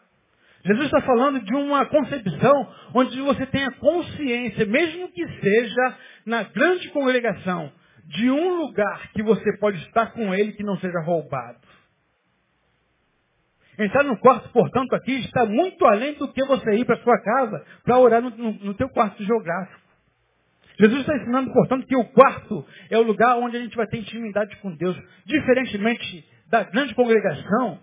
[0.64, 6.88] Jesus está falando de uma concepção onde você tenha consciência, mesmo que seja na grande
[6.90, 7.73] congregação,
[8.07, 11.69] de um lugar que você pode estar com ele que não seja roubado.
[13.81, 17.64] Entrar no quarto, portanto, aqui está muito além do que você ir para sua casa
[17.83, 19.81] para orar no, no, no teu quarto geográfico.
[20.79, 23.97] Jesus está ensinando, portanto, que o quarto é o lugar onde a gente vai ter
[23.99, 24.97] intimidade com Deus.
[25.25, 27.81] Diferentemente da grande congregação,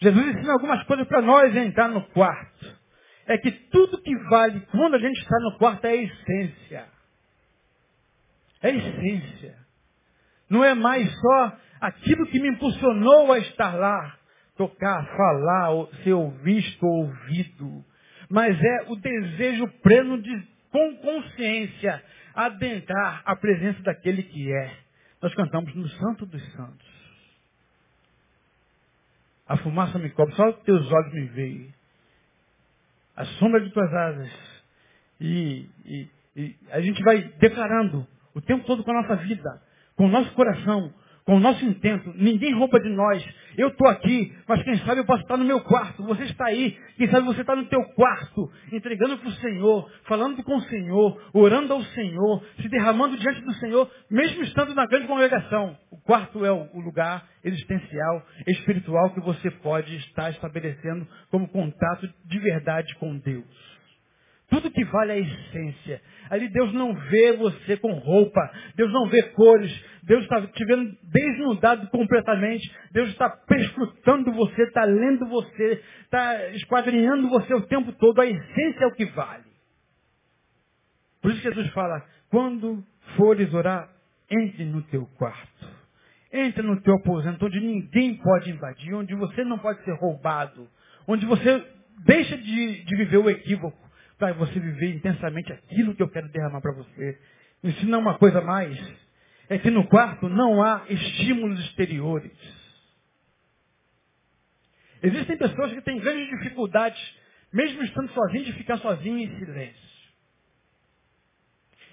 [0.00, 2.84] Jesus ensina algumas coisas para nós entrar no quarto.
[3.26, 6.84] É que tudo que vale quando a gente está no quarto é a essência.
[8.62, 9.56] É a essência.
[10.48, 14.16] Não é mais só aquilo que me impulsionou a estar lá,
[14.56, 17.84] tocar, falar, ser visto, ouvido.
[18.28, 22.02] Mas é o desejo pleno de, com consciência,
[22.34, 24.76] adentrar a presença daquele que é.
[25.20, 26.94] Nós cantamos no Santo dos Santos.
[29.46, 31.74] A fumaça me cobre, só teus olhos me veem.
[33.16, 34.32] A sombra de tuas asas.
[35.20, 39.62] E, e, e a gente vai declarando o tempo todo com a nossa vida,
[39.96, 40.92] com o nosso coração,
[41.24, 42.12] com o nosso intento.
[42.16, 43.24] Ninguém rouba de nós.
[43.56, 46.02] Eu estou aqui, mas quem sabe eu posso estar no meu quarto.
[46.04, 46.76] Você está aí.
[46.96, 51.30] Quem sabe você está no teu quarto, entregando para o Senhor, falando com o Senhor,
[51.32, 55.76] orando ao Senhor, se derramando diante do Senhor, mesmo estando na grande congregação.
[55.90, 62.38] O quarto é o lugar existencial, espiritual que você pode estar estabelecendo como contato de
[62.38, 63.73] verdade com Deus.
[64.48, 66.02] Tudo que vale é a essência.
[66.28, 68.40] Ali Deus não vê você com roupa.
[68.76, 69.72] Deus não vê cores.
[70.02, 72.70] Deus está te vendo desnudado completamente.
[72.92, 78.20] Deus está perscrutando você, está lendo você, está esquadrinhando você o tempo todo.
[78.20, 79.44] A essência é o que vale.
[81.22, 82.84] Por isso Jesus fala, quando
[83.16, 83.88] fores orar,
[84.30, 85.74] entre no teu quarto.
[86.30, 90.68] Entre no teu aposento, onde ninguém pode invadir, onde você não pode ser roubado,
[91.06, 91.64] onde você
[92.04, 93.83] deixa de, de viver o equívoco
[94.18, 97.18] para você viver intensamente aquilo que eu quero derramar para você.
[97.62, 98.78] Ensinar uma coisa mais,
[99.48, 102.32] é que no quarto não há estímulos exteriores.
[105.02, 107.00] Existem pessoas que têm grandes dificuldades,
[107.52, 109.84] mesmo estando sozinhos, de ficar sozinho em silêncio.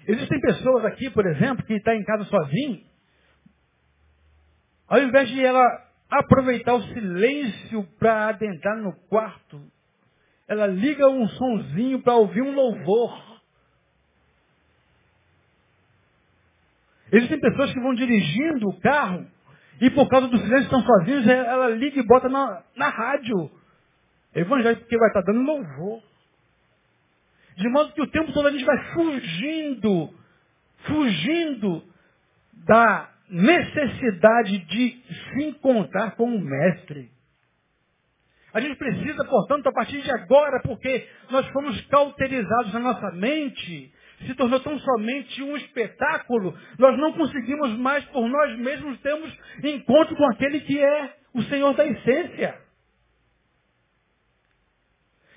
[0.06, 2.84] Existem pessoas aqui, por exemplo, que está em casa sozinho,
[4.88, 5.62] ao invés de ela
[6.10, 9.71] aproveitar o silêncio para adentrar no quarto,
[10.52, 13.40] ela liga um sonzinho para ouvir um louvor.
[17.10, 19.26] Existem pessoas que vão dirigindo o carro
[19.80, 23.50] e por causa do silêncio estão sozinhos, ela liga e bota na, na rádio.
[24.34, 26.02] Evangelho, porque vai estar dando louvor.
[27.56, 30.14] De modo que o tempo todo a gente vai fugindo,
[30.86, 31.82] fugindo
[32.66, 37.10] da necessidade de se encontrar com o Mestre.
[38.54, 43.92] A gente precisa, portanto, a partir de agora, porque nós fomos cauterizados na nossa mente,
[44.26, 49.32] se tornou tão somente um espetáculo, nós não conseguimos mais por nós mesmos termos
[49.64, 52.60] encontro com aquele que é o Senhor da essência.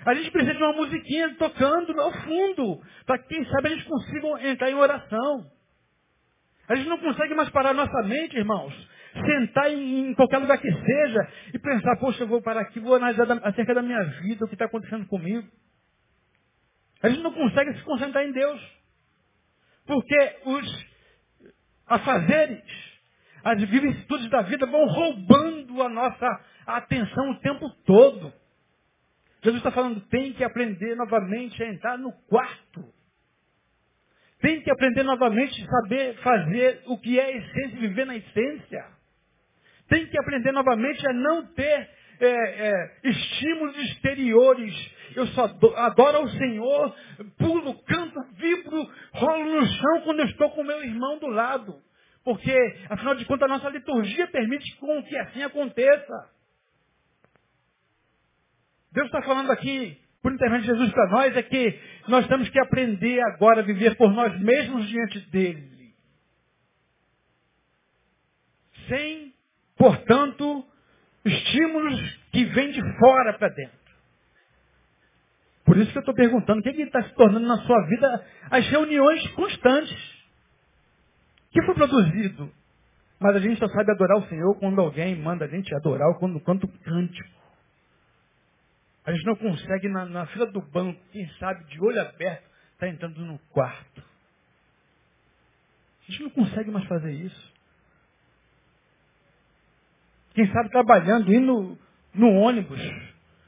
[0.06, 3.86] A gente precisa de uma musiquinha tocando ao fundo, para que quem sabe a gente
[3.86, 5.50] consiga entrar em oração.
[6.68, 8.74] A gente não consegue mais parar nossa mente, irmãos,
[9.20, 12.96] sentar em, em, qualquer lugar que seja e pensar, poxa, eu vou parar aqui, vou
[12.96, 15.48] analisar da, acerca da minha vida, o que está acontecendo comigo.
[17.02, 18.62] A gente não consegue se concentrar em Deus.
[19.86, 20.86] Porque os
[21.86, 22.64] afazeres,
[23.44, 28.34] as vicissitudes da vida vão roubando a nossa atenção o tempo todo.
[29.44, 32.84] Jesus está falando, tem que aprender novamente a entrar no quarto.
[34.42, 38.86] Tem que aprender novamente a saber fazer o que é a essência, viver na essência.
[39.88, 44.74] Tem que aprender novamente a não ter é, é, estímulos exteriores.
[45.16, 46.96] Eu só adoro ao Senhor,
[47.38, 51.82] pulo, canto, vibro, rolo no chão quando eu estou com meu irmão do lado.
[52.24, 52.52] Porque,
[52.90, 56.32] afinal de contas, a nossa liturgia permite com que assim aconteça.
[58.92, 62.60] Deus está falando aqui, por intermédio de Jesus para nós, é que nós temos que
[62.60, 65.94] aprender agora a viver por nós mesmos diante dele.
[68.88, 69.35] Sem
[69.78, 70.66] Portanto,
[71.26, 73.86] estímulos que vêm de fora para dentro.
[75.66, 78.68] Por isso que eu estou perguntando, o que está se tornando na sua vida as
[78.70, 80.16] reuniões constantes?
[81.50, 82.52] O que foi produzido
[83.20, 86.20] Mas a gente só sabe adorar o Senhor quando alguém manda a gente adorar ou
[86.20, 87.36] quando canta o cântico.
[89.06, 92.86] A gente não consegue, na, na fila do banco, quem sabe, de olho aberto, estar
[92.86, 94.04] tá entrando no quarto.
[96.08, 97.55] A gente não consegue mais fazer isso.
[100.36, 101.78] Quem sabe trabalhando, indo
[102.14, 102.80] no ônibus,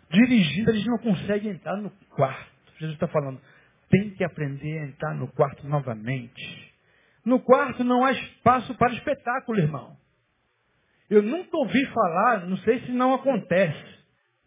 [0.09, 2.51] dirigindo, gente não consegue entrar no quarto.
[2.79, 3.41] Jesus está falando,
[3.89, 6.73] tem que aprender a entrar no quarto novamente.
[7.25, 9.97] No quarto não há espaço para espetáculo, irmão.
[11.09, 13.99] Eu nunca ouvi falar, não sei se não acontece,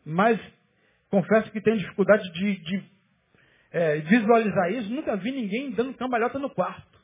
[0.04, 0.40] mas
[1.10, 2.84] confesso que tenho dificuldade de, de
[3.70, 4.90] é, visualizar isso.
[4.90, 6.98] Nunca vi ninguém dando cambalhota no quarto.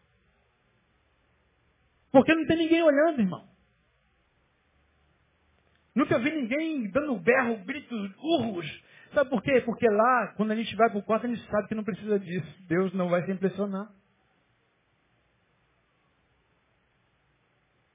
[2.11, 3.56] Porque não tem ninguém olhando, irmão.
[5.97, 8.85] Nunca vi ninguém dando berro, gritos, urros.
[9.15, 9.63] Sabe por quê?
[9.63, 12.21] Porque lá, quando a gente vai para o quarto, a gente sabe que não precisa
[12.21, 12.65] disso.
[12.69, 13.91] Deus não vai se impressionar.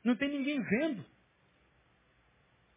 [0.03, 1.01] Não tem ninguém vendo.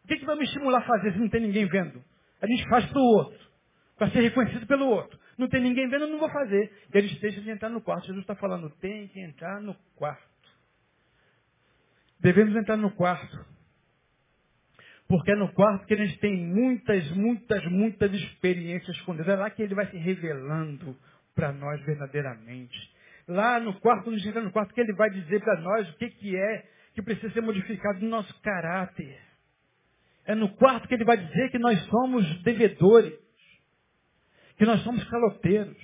[0.03, 2.03] O que, que vai me estimular a fazer se não tem ninguém vendo?
[2.39, 3.49] A gente faz para o outro.
[3.97, 5.19] Para ser reconhecido pelo outro.
[5.39, 6.71] Não tem ninguém vendo, eu não vou fazer.
[6.93, 8.05] E a gente deixa de entrar no quarto.
[8.05, 10.23] Jesus está falando, tem que entrar no quarto.
[12.19, 13.54] Devemos entrar no quarto.
[15.15, 19.25] Porque é no quarto que a gente tem muitas, muitas, muitas experiências com Deus.
[19.29, 20.93] É lá que ele vai se revelando
[21.33, 22.77] para nós verdadeiramente.
[23.25, 26.35] Lá no quarto, entra no quarto, que ele vai dizer para nós o que, que
[26.35, 29.17] é que precisa ser modificado no nosso caráter.
[30.25, 33.17] É no quarto que ele vai dizer que nós somos devedores,
[34.57, 35.77] que nós somos caloteiros,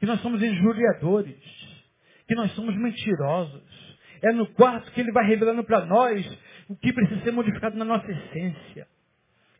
[0.00, 1.38] que nós somos injuriadores,
[2.26, 3.85] que nós somos mentirosos.
[4.22, 6.26] É no quarto que ele vai revelando para nós
[6.68, 8.86] o que precisa ser modificado na nossa essência.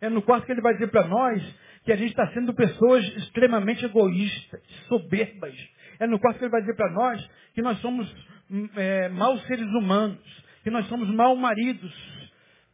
[0.01, 1.43] É no quarto que ele vai dizer para nós
[1.85, 5.55] que a gente está sendo pessoas extremamente egoístas, soberbas.
[5.99, 8.13] É no quarto que ele vai dizer para nós que nós somos
[8.51, 11.95] hum, é, maus seres humanos, que nós somos maus maridos,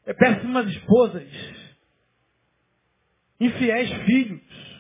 [0.07, 1.29] é, péssimas esposas,
[3.39, 4.73] infiéis filhos.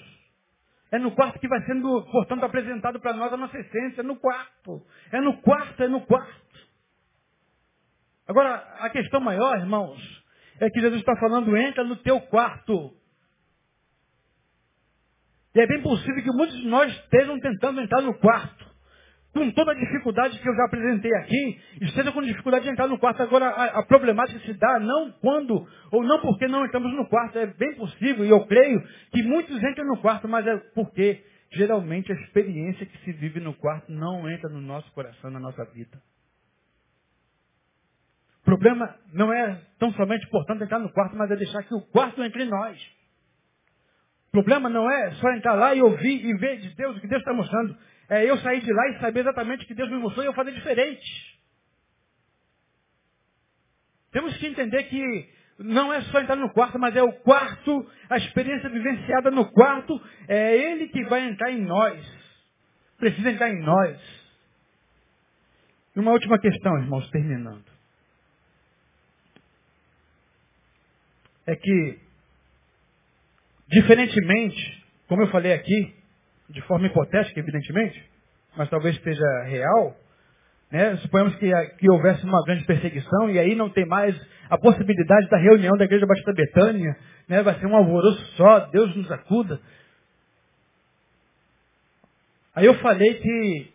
[0.90, 4.02] É no quarto que vai sendo, portanto, apresentado para nós a nossa essência.
[4.02, 4.82] É no quarto.
[5.10, 6.41] É no quarto, é no quarto.
[8.26, 9.98] Agora, a questão maior, irmãos,
[10.60, 12.92] é que Jesus está falando, entra no teu quarto.
[15.54, 18.72] E é bem possível que muitos de nós estejam tentando entrar no quarto.
[19.34, 22.98] Com toda a dificuldade que eu já apresentei aqui, esteja com dificuldade de entrar no
[22.98, 23.22] quarto.
[23.22, 27.38] Agora, a, a problemática se dá não quando, ou não porque não entramos no quarto.
[27.38, 32.12] É bem possível, e eu creio, que muitos entram no quarto, mas é porque geralmente
[32.12, 35.98] a experiência que se vive no quarto não entra no nosso coração, na nossa vida.
[38.42, 41.80] O problema não é tão somente, portanto, entrar no quarto, mas é deixar que o
[41.80, 42.78] quarto entre nós.
[44.28, 47.06] O problema não é só entrar lá e ouvir e ver de Deus o que
[47.06, 47.76] Deus está mostrando.
[48.08, 50.34] É eu sair de lá e saber exatamente o que Deus me mostrou e eu
[50.34, 51.32] fazer diferente.
[54.10, 55.28] Temos que entender que
[55.58, 60.00] não é só entrar no quarto, mas é o quarto, a experiência vivenciada no quarto,
[60.26, 62.04] é Ele que vai entrar em nós.
[62.98, 63.98] Precisa entrar em nós.
[65.94, 67.71] E uma última questão, irmãos, terminando.
[71.46, 71.98] É que,
[73.68, 75.94] diferentemente, como eu falei aqui,
[76.48, 78.02] de forma hipotética, evidentemente,
[78.56, 79.96] mas talvez esteja real,
[80.70, 80.96] né?
[80.98, 84.14] suponhamos que, que houvesse uma grande perseguição e aí não tem mais
[84.48, 86.96] a possibilidade da reunião da Igreja Batista Betânia,
[87.28, 87.42] né?
[87.42, 89.60] vai ser um alvoroço só, Deus nos acuda.
[92.54, 93.72] Aí eu falei que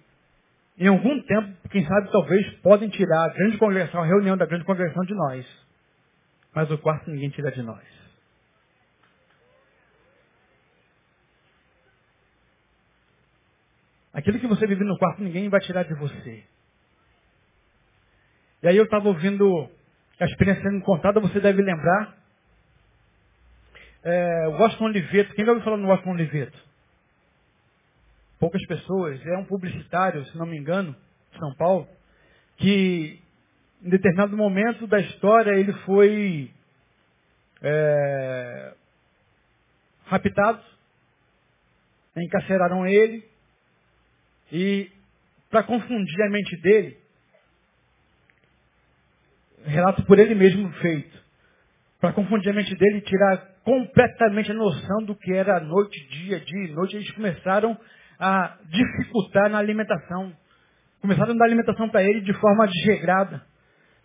[0.79, 4.63] em algum tempo, quem sabe talvez, podem tirar a grande congregação, a reunião da grande
[4.63, 5.66] congregação de nós.
[6.57, 7.85] Mas o quarto ninguém tira de nós.
[14.11, 16.43] Aquilo que você vive no quarto, ninguém vai tirar de você.
[18.63, 19.69] E aí eu estava ouvindo
[20.19, 22.17] a experiência sendo contada, você deve lembrar.
[24.03, 26.59] É, Washington Oliveto, quem já ouviu falar no Washington Oliveto?
[28.39, 30.95] Poucas pessoas, é um publicitário, se não me engano,
[31.33, 31.87] de São Paulo,
[32.55, 33.21] que
[33.83, 36.51] em determinado momento da história, ele foi
[37.61, 38.73] é,
[40.05, 40.61] raptado,
[42.15, 43.23] encarceraram ele,
[44.51, 44.89] e
[45.49, 46.97] para confundir a mente dele,
[49.65, 51.17] relato por ele mesmo feito,
[51.99, 56.39] para confundir a mente dele e tirar completamente a noção do que era noite, dia,
[56.39, 57.77] dia e noite, eles começaram
[58.19, 60.33] a dificultar na alimentação.
[61.01, 63.45] Começaram a dar alimentação para ele de forma desregrada.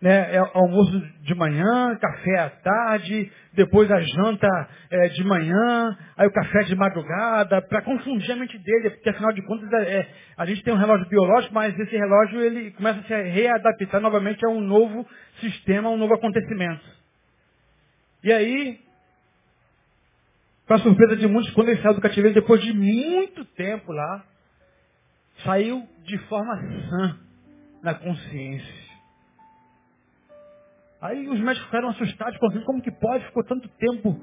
[0.02, 4.48] Né, é almoço de manhã, café à tarde, depois a janta
[4.90, 9.32] é, de manhã, aí o café de madrugada, para confundir a mente dele, porque afinal
[9.32, 12.98] de contas é, é, a gente tem um relógio biológico, mas esse relógio ele começa
[12.98, 15.06] a se readaptar novamente a um novo
[15.40, 16.84] sistema, a um novo acontecimento.
[18.24, 18.80] E aí,
[20.66, 24.24] para surpresa de muitos, quando ele saiu do cativeiro, depois de muito tempo lá,
[25.44, 26.56] saiu de forma
[26.88, 27.18] sã
[27.84, 28.81] na consciência.
[31.02, 33.24] Aí os médicos ficaram assustados, pensando, como que pode?
[33.24, 34.20] Ficou tanto tempo.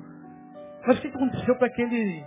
[0.88, 2.24] Mas o que aconteceu para que ele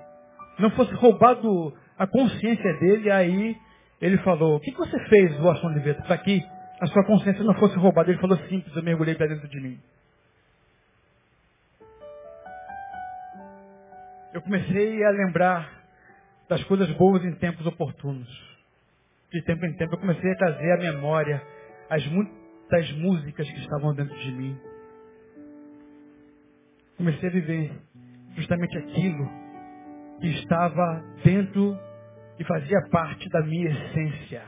[0.59, 3.11] não fosse roubado a consciência dele?
[3.11, 3.57] Aí
[3.99, 6.45] ele falou, o que, que você fez, Washington Oliveira, para que
[6.83, 8.11] a sua consciência não fosse roubada?
[8.11, 9.81] Ele falou simples, eu mergulhei para dentro de mim.
[14.35, 15.83] Eu comecei a lembrar
[16.47, 18.29] das coisas boas em tempos oportunos.
[19.33, 21.43] De tempo em tempo eu comecei a trazer à memória
[21.89, 22.42] as muitas
[22.73, 24.59] das músicas que estavam dentro de mim.
[26.97, 27.71] Comecei a viver
[28.35, 29.29] justamente aquilo
[30.19, 31.79] que estava dentro
[32.39, 34.43] e fazia parte da minha essência.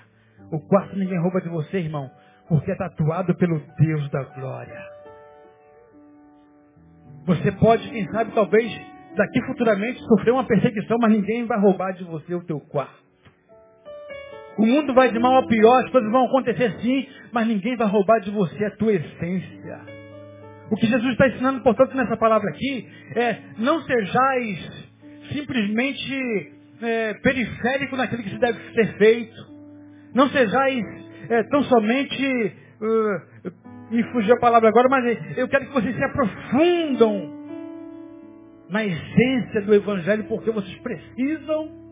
[0.50, 2.10] O quarto ninguém rouba de você, irmão,
[2.48, 4.94] porque é tatuado pelo Deus da glória.
[7.26, 8.72] Você pode, quem sabe, talvez
[9.16, 13.03] daqui futuramente sofrer uma perseguição, mas ninguém vai roubar de você o teu quarto.
[14.56, 17.88] O mundo vai de mal a pior, as coisas vão acontecer sim, mas ninguém vai
[17.88, 19.80] roubar de você a tua essência.
[20.70, 24.88] O que Jesus está ensinando, portanto, nessa palavra aqui, é não sejais
[25.32, 26.52] simplesmente
[26.82, 29.54] é, periférico naquilo que se deve ser feito.
[30.14, 30.84] Não sejais
[31.28, 33.50] é, tão somente, uh,
[33.90, 37.44] me fugiu a palavra agora, mas eu quero que vocês se aprofundam
[38.68, 41.83] na essência do Evangelho, porque vocês precisam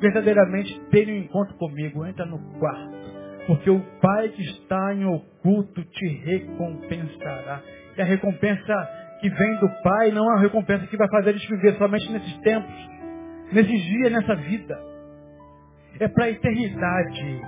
[0.00, 2.98] verdadeiramente tenha um encontro comigo, entra no quarto.
[3.46, 7.62] Porque o Pai que está em oculto te recompensará.
[7.96, 8.88] E a recompensa
[9.20, 12.36] que vem do Pai não é uma recompensa que vai fazer eles viver somente nesses
[12.38, 12.88] tempos,
[13.52, 14.78] nesses dias, nessa vida.
[15.98, 17.42] É para a eternidade.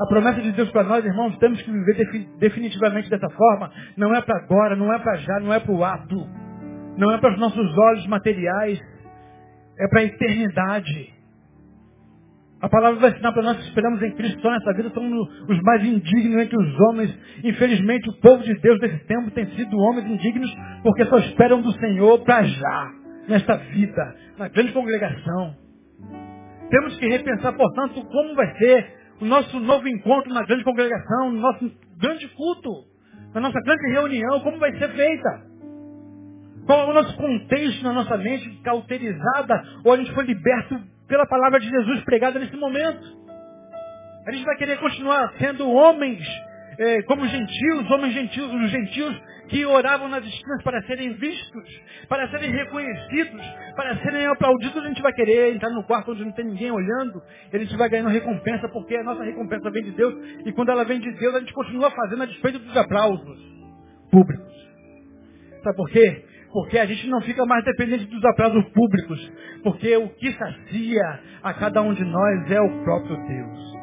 [0.00, 3.70] A promessa de Deus para nós, irmãos, temos que viver definitivamente dessa forma.
[3.96, 6.28] Não é para agora, não é para já, não é para o ato.
[6.96, 8.80] Não é para os nossos olhos materiais.
[9.78, 11.13] É para a eternidade.
[12.64, 15.62] A palavra vai ensinar para nós que esperamos em Cristo só nessa vida, somos os
[15.64, 17.14] mais indignos entre os homens.
[17.44, 20.50] Infelizmente, o povo de Deus desse tempo tem sido homens indignos
[20.82, 22.90] porque só esperam do Senhor para já,
[23.28, 25.54] nesta vida, na grande congregação.
[26.70, 31.40] Temos que repensar, portanto, como vai ser o nosso novo encontro na grande congregação, no
[31.42, 32.70] nosso grande culto,
[33.34, 35.42] na nossa grande reunião, como vai ser feita.
[36.64, 41.26] Qual é o nosso contexto na nossa mente cauterizada, ou a gente foi liberto pela
[41.26, 43.24] palavra de Jesus pregada nesse momento.
[44.26, 46.20] A gente vai querer continuar sendo homens
[46.76, 52.28] eh, como gentios, homens gentios, os gentios que oravam nas esquinas para serem vistos, para
[52.30, 53.40] serem reconhecidos,
[53.76, 54.82] para serem aplaudidos.
[54.82, 57.88] A gente vai querer entrar no quarto onde não tem ninguém olhando, a gente vai
[57.88, 61.32] ganhando recompensa, porque a nossa recompensa vem de Deus, e quando ela vem de Deus,
[61.32, 63.38] a gente continua fazendo a despeito dos aplausos
[64.10, 64.52] públicos.
[65.62, 66.24] Sabe por quê?
[66.54, 69.32] Porque a gente não fica mais dependente dos aplausos públicos.
[69.64, 73.74] Porque o que sacia a cada um de nós é o próprio Deus.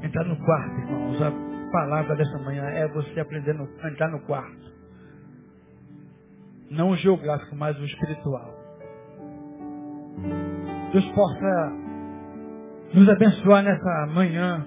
[0.00, 1.20] Entrar no quarto, irmãos.
[1.20, 1.32] A
[1.72, 4.72] palavra dessa manhã é você aprendendo a entrar no quarto.
[6.70, 8.54] Não o geográfico, mas o espiritual.
[10.92, 11.72] Deus possa
[12.94, 14.64] nos abençoar nessa manhã,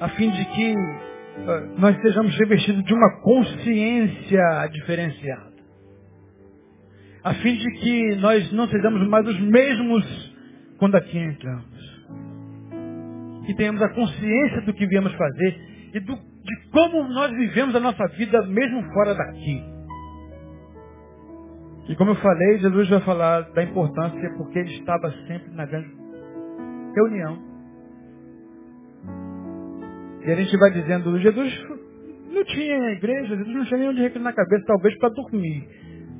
[0.00, 1.05] a fim de que
[1.78, 5.56] nós sejamos revestidos de uma consciência diferenciada.
[7.22, 10.36] A fim de que nós não sejamos mais os mesmos
[10.78, 12.06] quando aqui entramos.
[13.46, 15.60] Que tenhamos a consciência do que viemos fazer
[15.94, 19.64] e do, de como nós vivemos a nossa vida mesmo fora daqui.
[21.88, 25.94] E como eu falei, Jesus vai falar da importância porque ele estava sempre na grande
[26.94, 27.45] reunião.
[30.26, 31.66] E a gente vai dizendo, Jesus
[32.32, 35.64] não tinha igreja, Jesus não tinha onde reclinar na cabeça, talvez para dormir.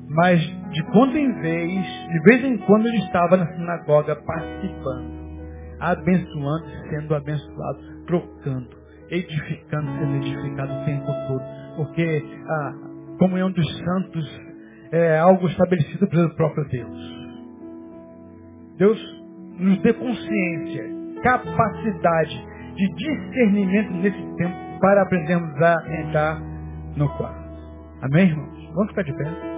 [0.09, 0.39] Mas
[0.71, 5.11] de quando em vez, de vez em quando ele estava na sinagoga participando,
[5.81, 8.69] abençoando sendo abençoado, trocando,
[9.09, 11.43] edificando, sendo edificado o tempo todo.
[11.75, 12.73] Porque a
[13.19, 14.41] comunhão dos santos
[14.93, 17.17] é algo estabelecido pelo próprio Deus.
[18.77, 19.23] Deus
[19.59, 20.85] nos dê consciência,
[21.21, 26.39] capacidade de discernimento nesse tempo para aprendermos a entrar
[26.95, 27.47] no quarto.
[28.01, 28.69] Amém, irmãos?
[28.73, 29.57] Vamos ficar de pé.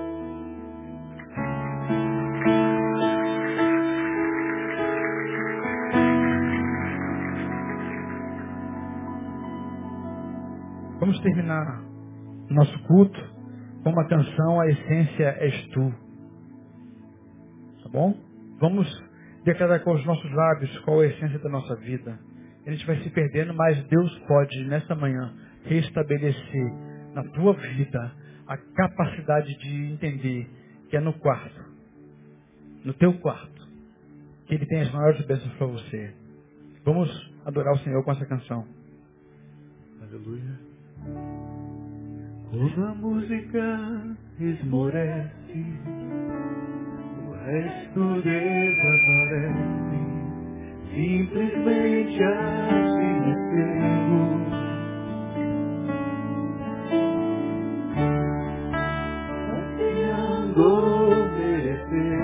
[11.09, 11.81] vamos terminar
[12.51, 13.19] nosso culto
[13.83, 15.91] com uma canção, a essência és tu.
[17.83, 18.15] Tá bom?
[18.59, 18.87] Vamos
[19.43, 22.19] declarar com os nossos lábios qual é a essência da nossa vida.
[22.65, 25.33] A gente vai se perdendo, mas Deus pode, nesta manhã,
[25.65, 26.73] restabelecer
[27.13, 28.11] na tua vida
[28.47, 30.49] a capacidade de entender
[30.89, 31.63] que é no quarto,
[32.83, 33.67] no teu quarto,
[34.47, 36.13] que Ele tem as maiores bênçãos para você.
[36.83, 38.65] Vamos adorar o Senhor com essa canção.
[40.01, 40.59] Aleluia.
[42.49, 45.65] Quando a música esmorece,
[47.27, 49.88] o resto desaparece,
[50.99, 54.67] simplesmente assim me pego.
[59.35, 62.21] Ansiando merecer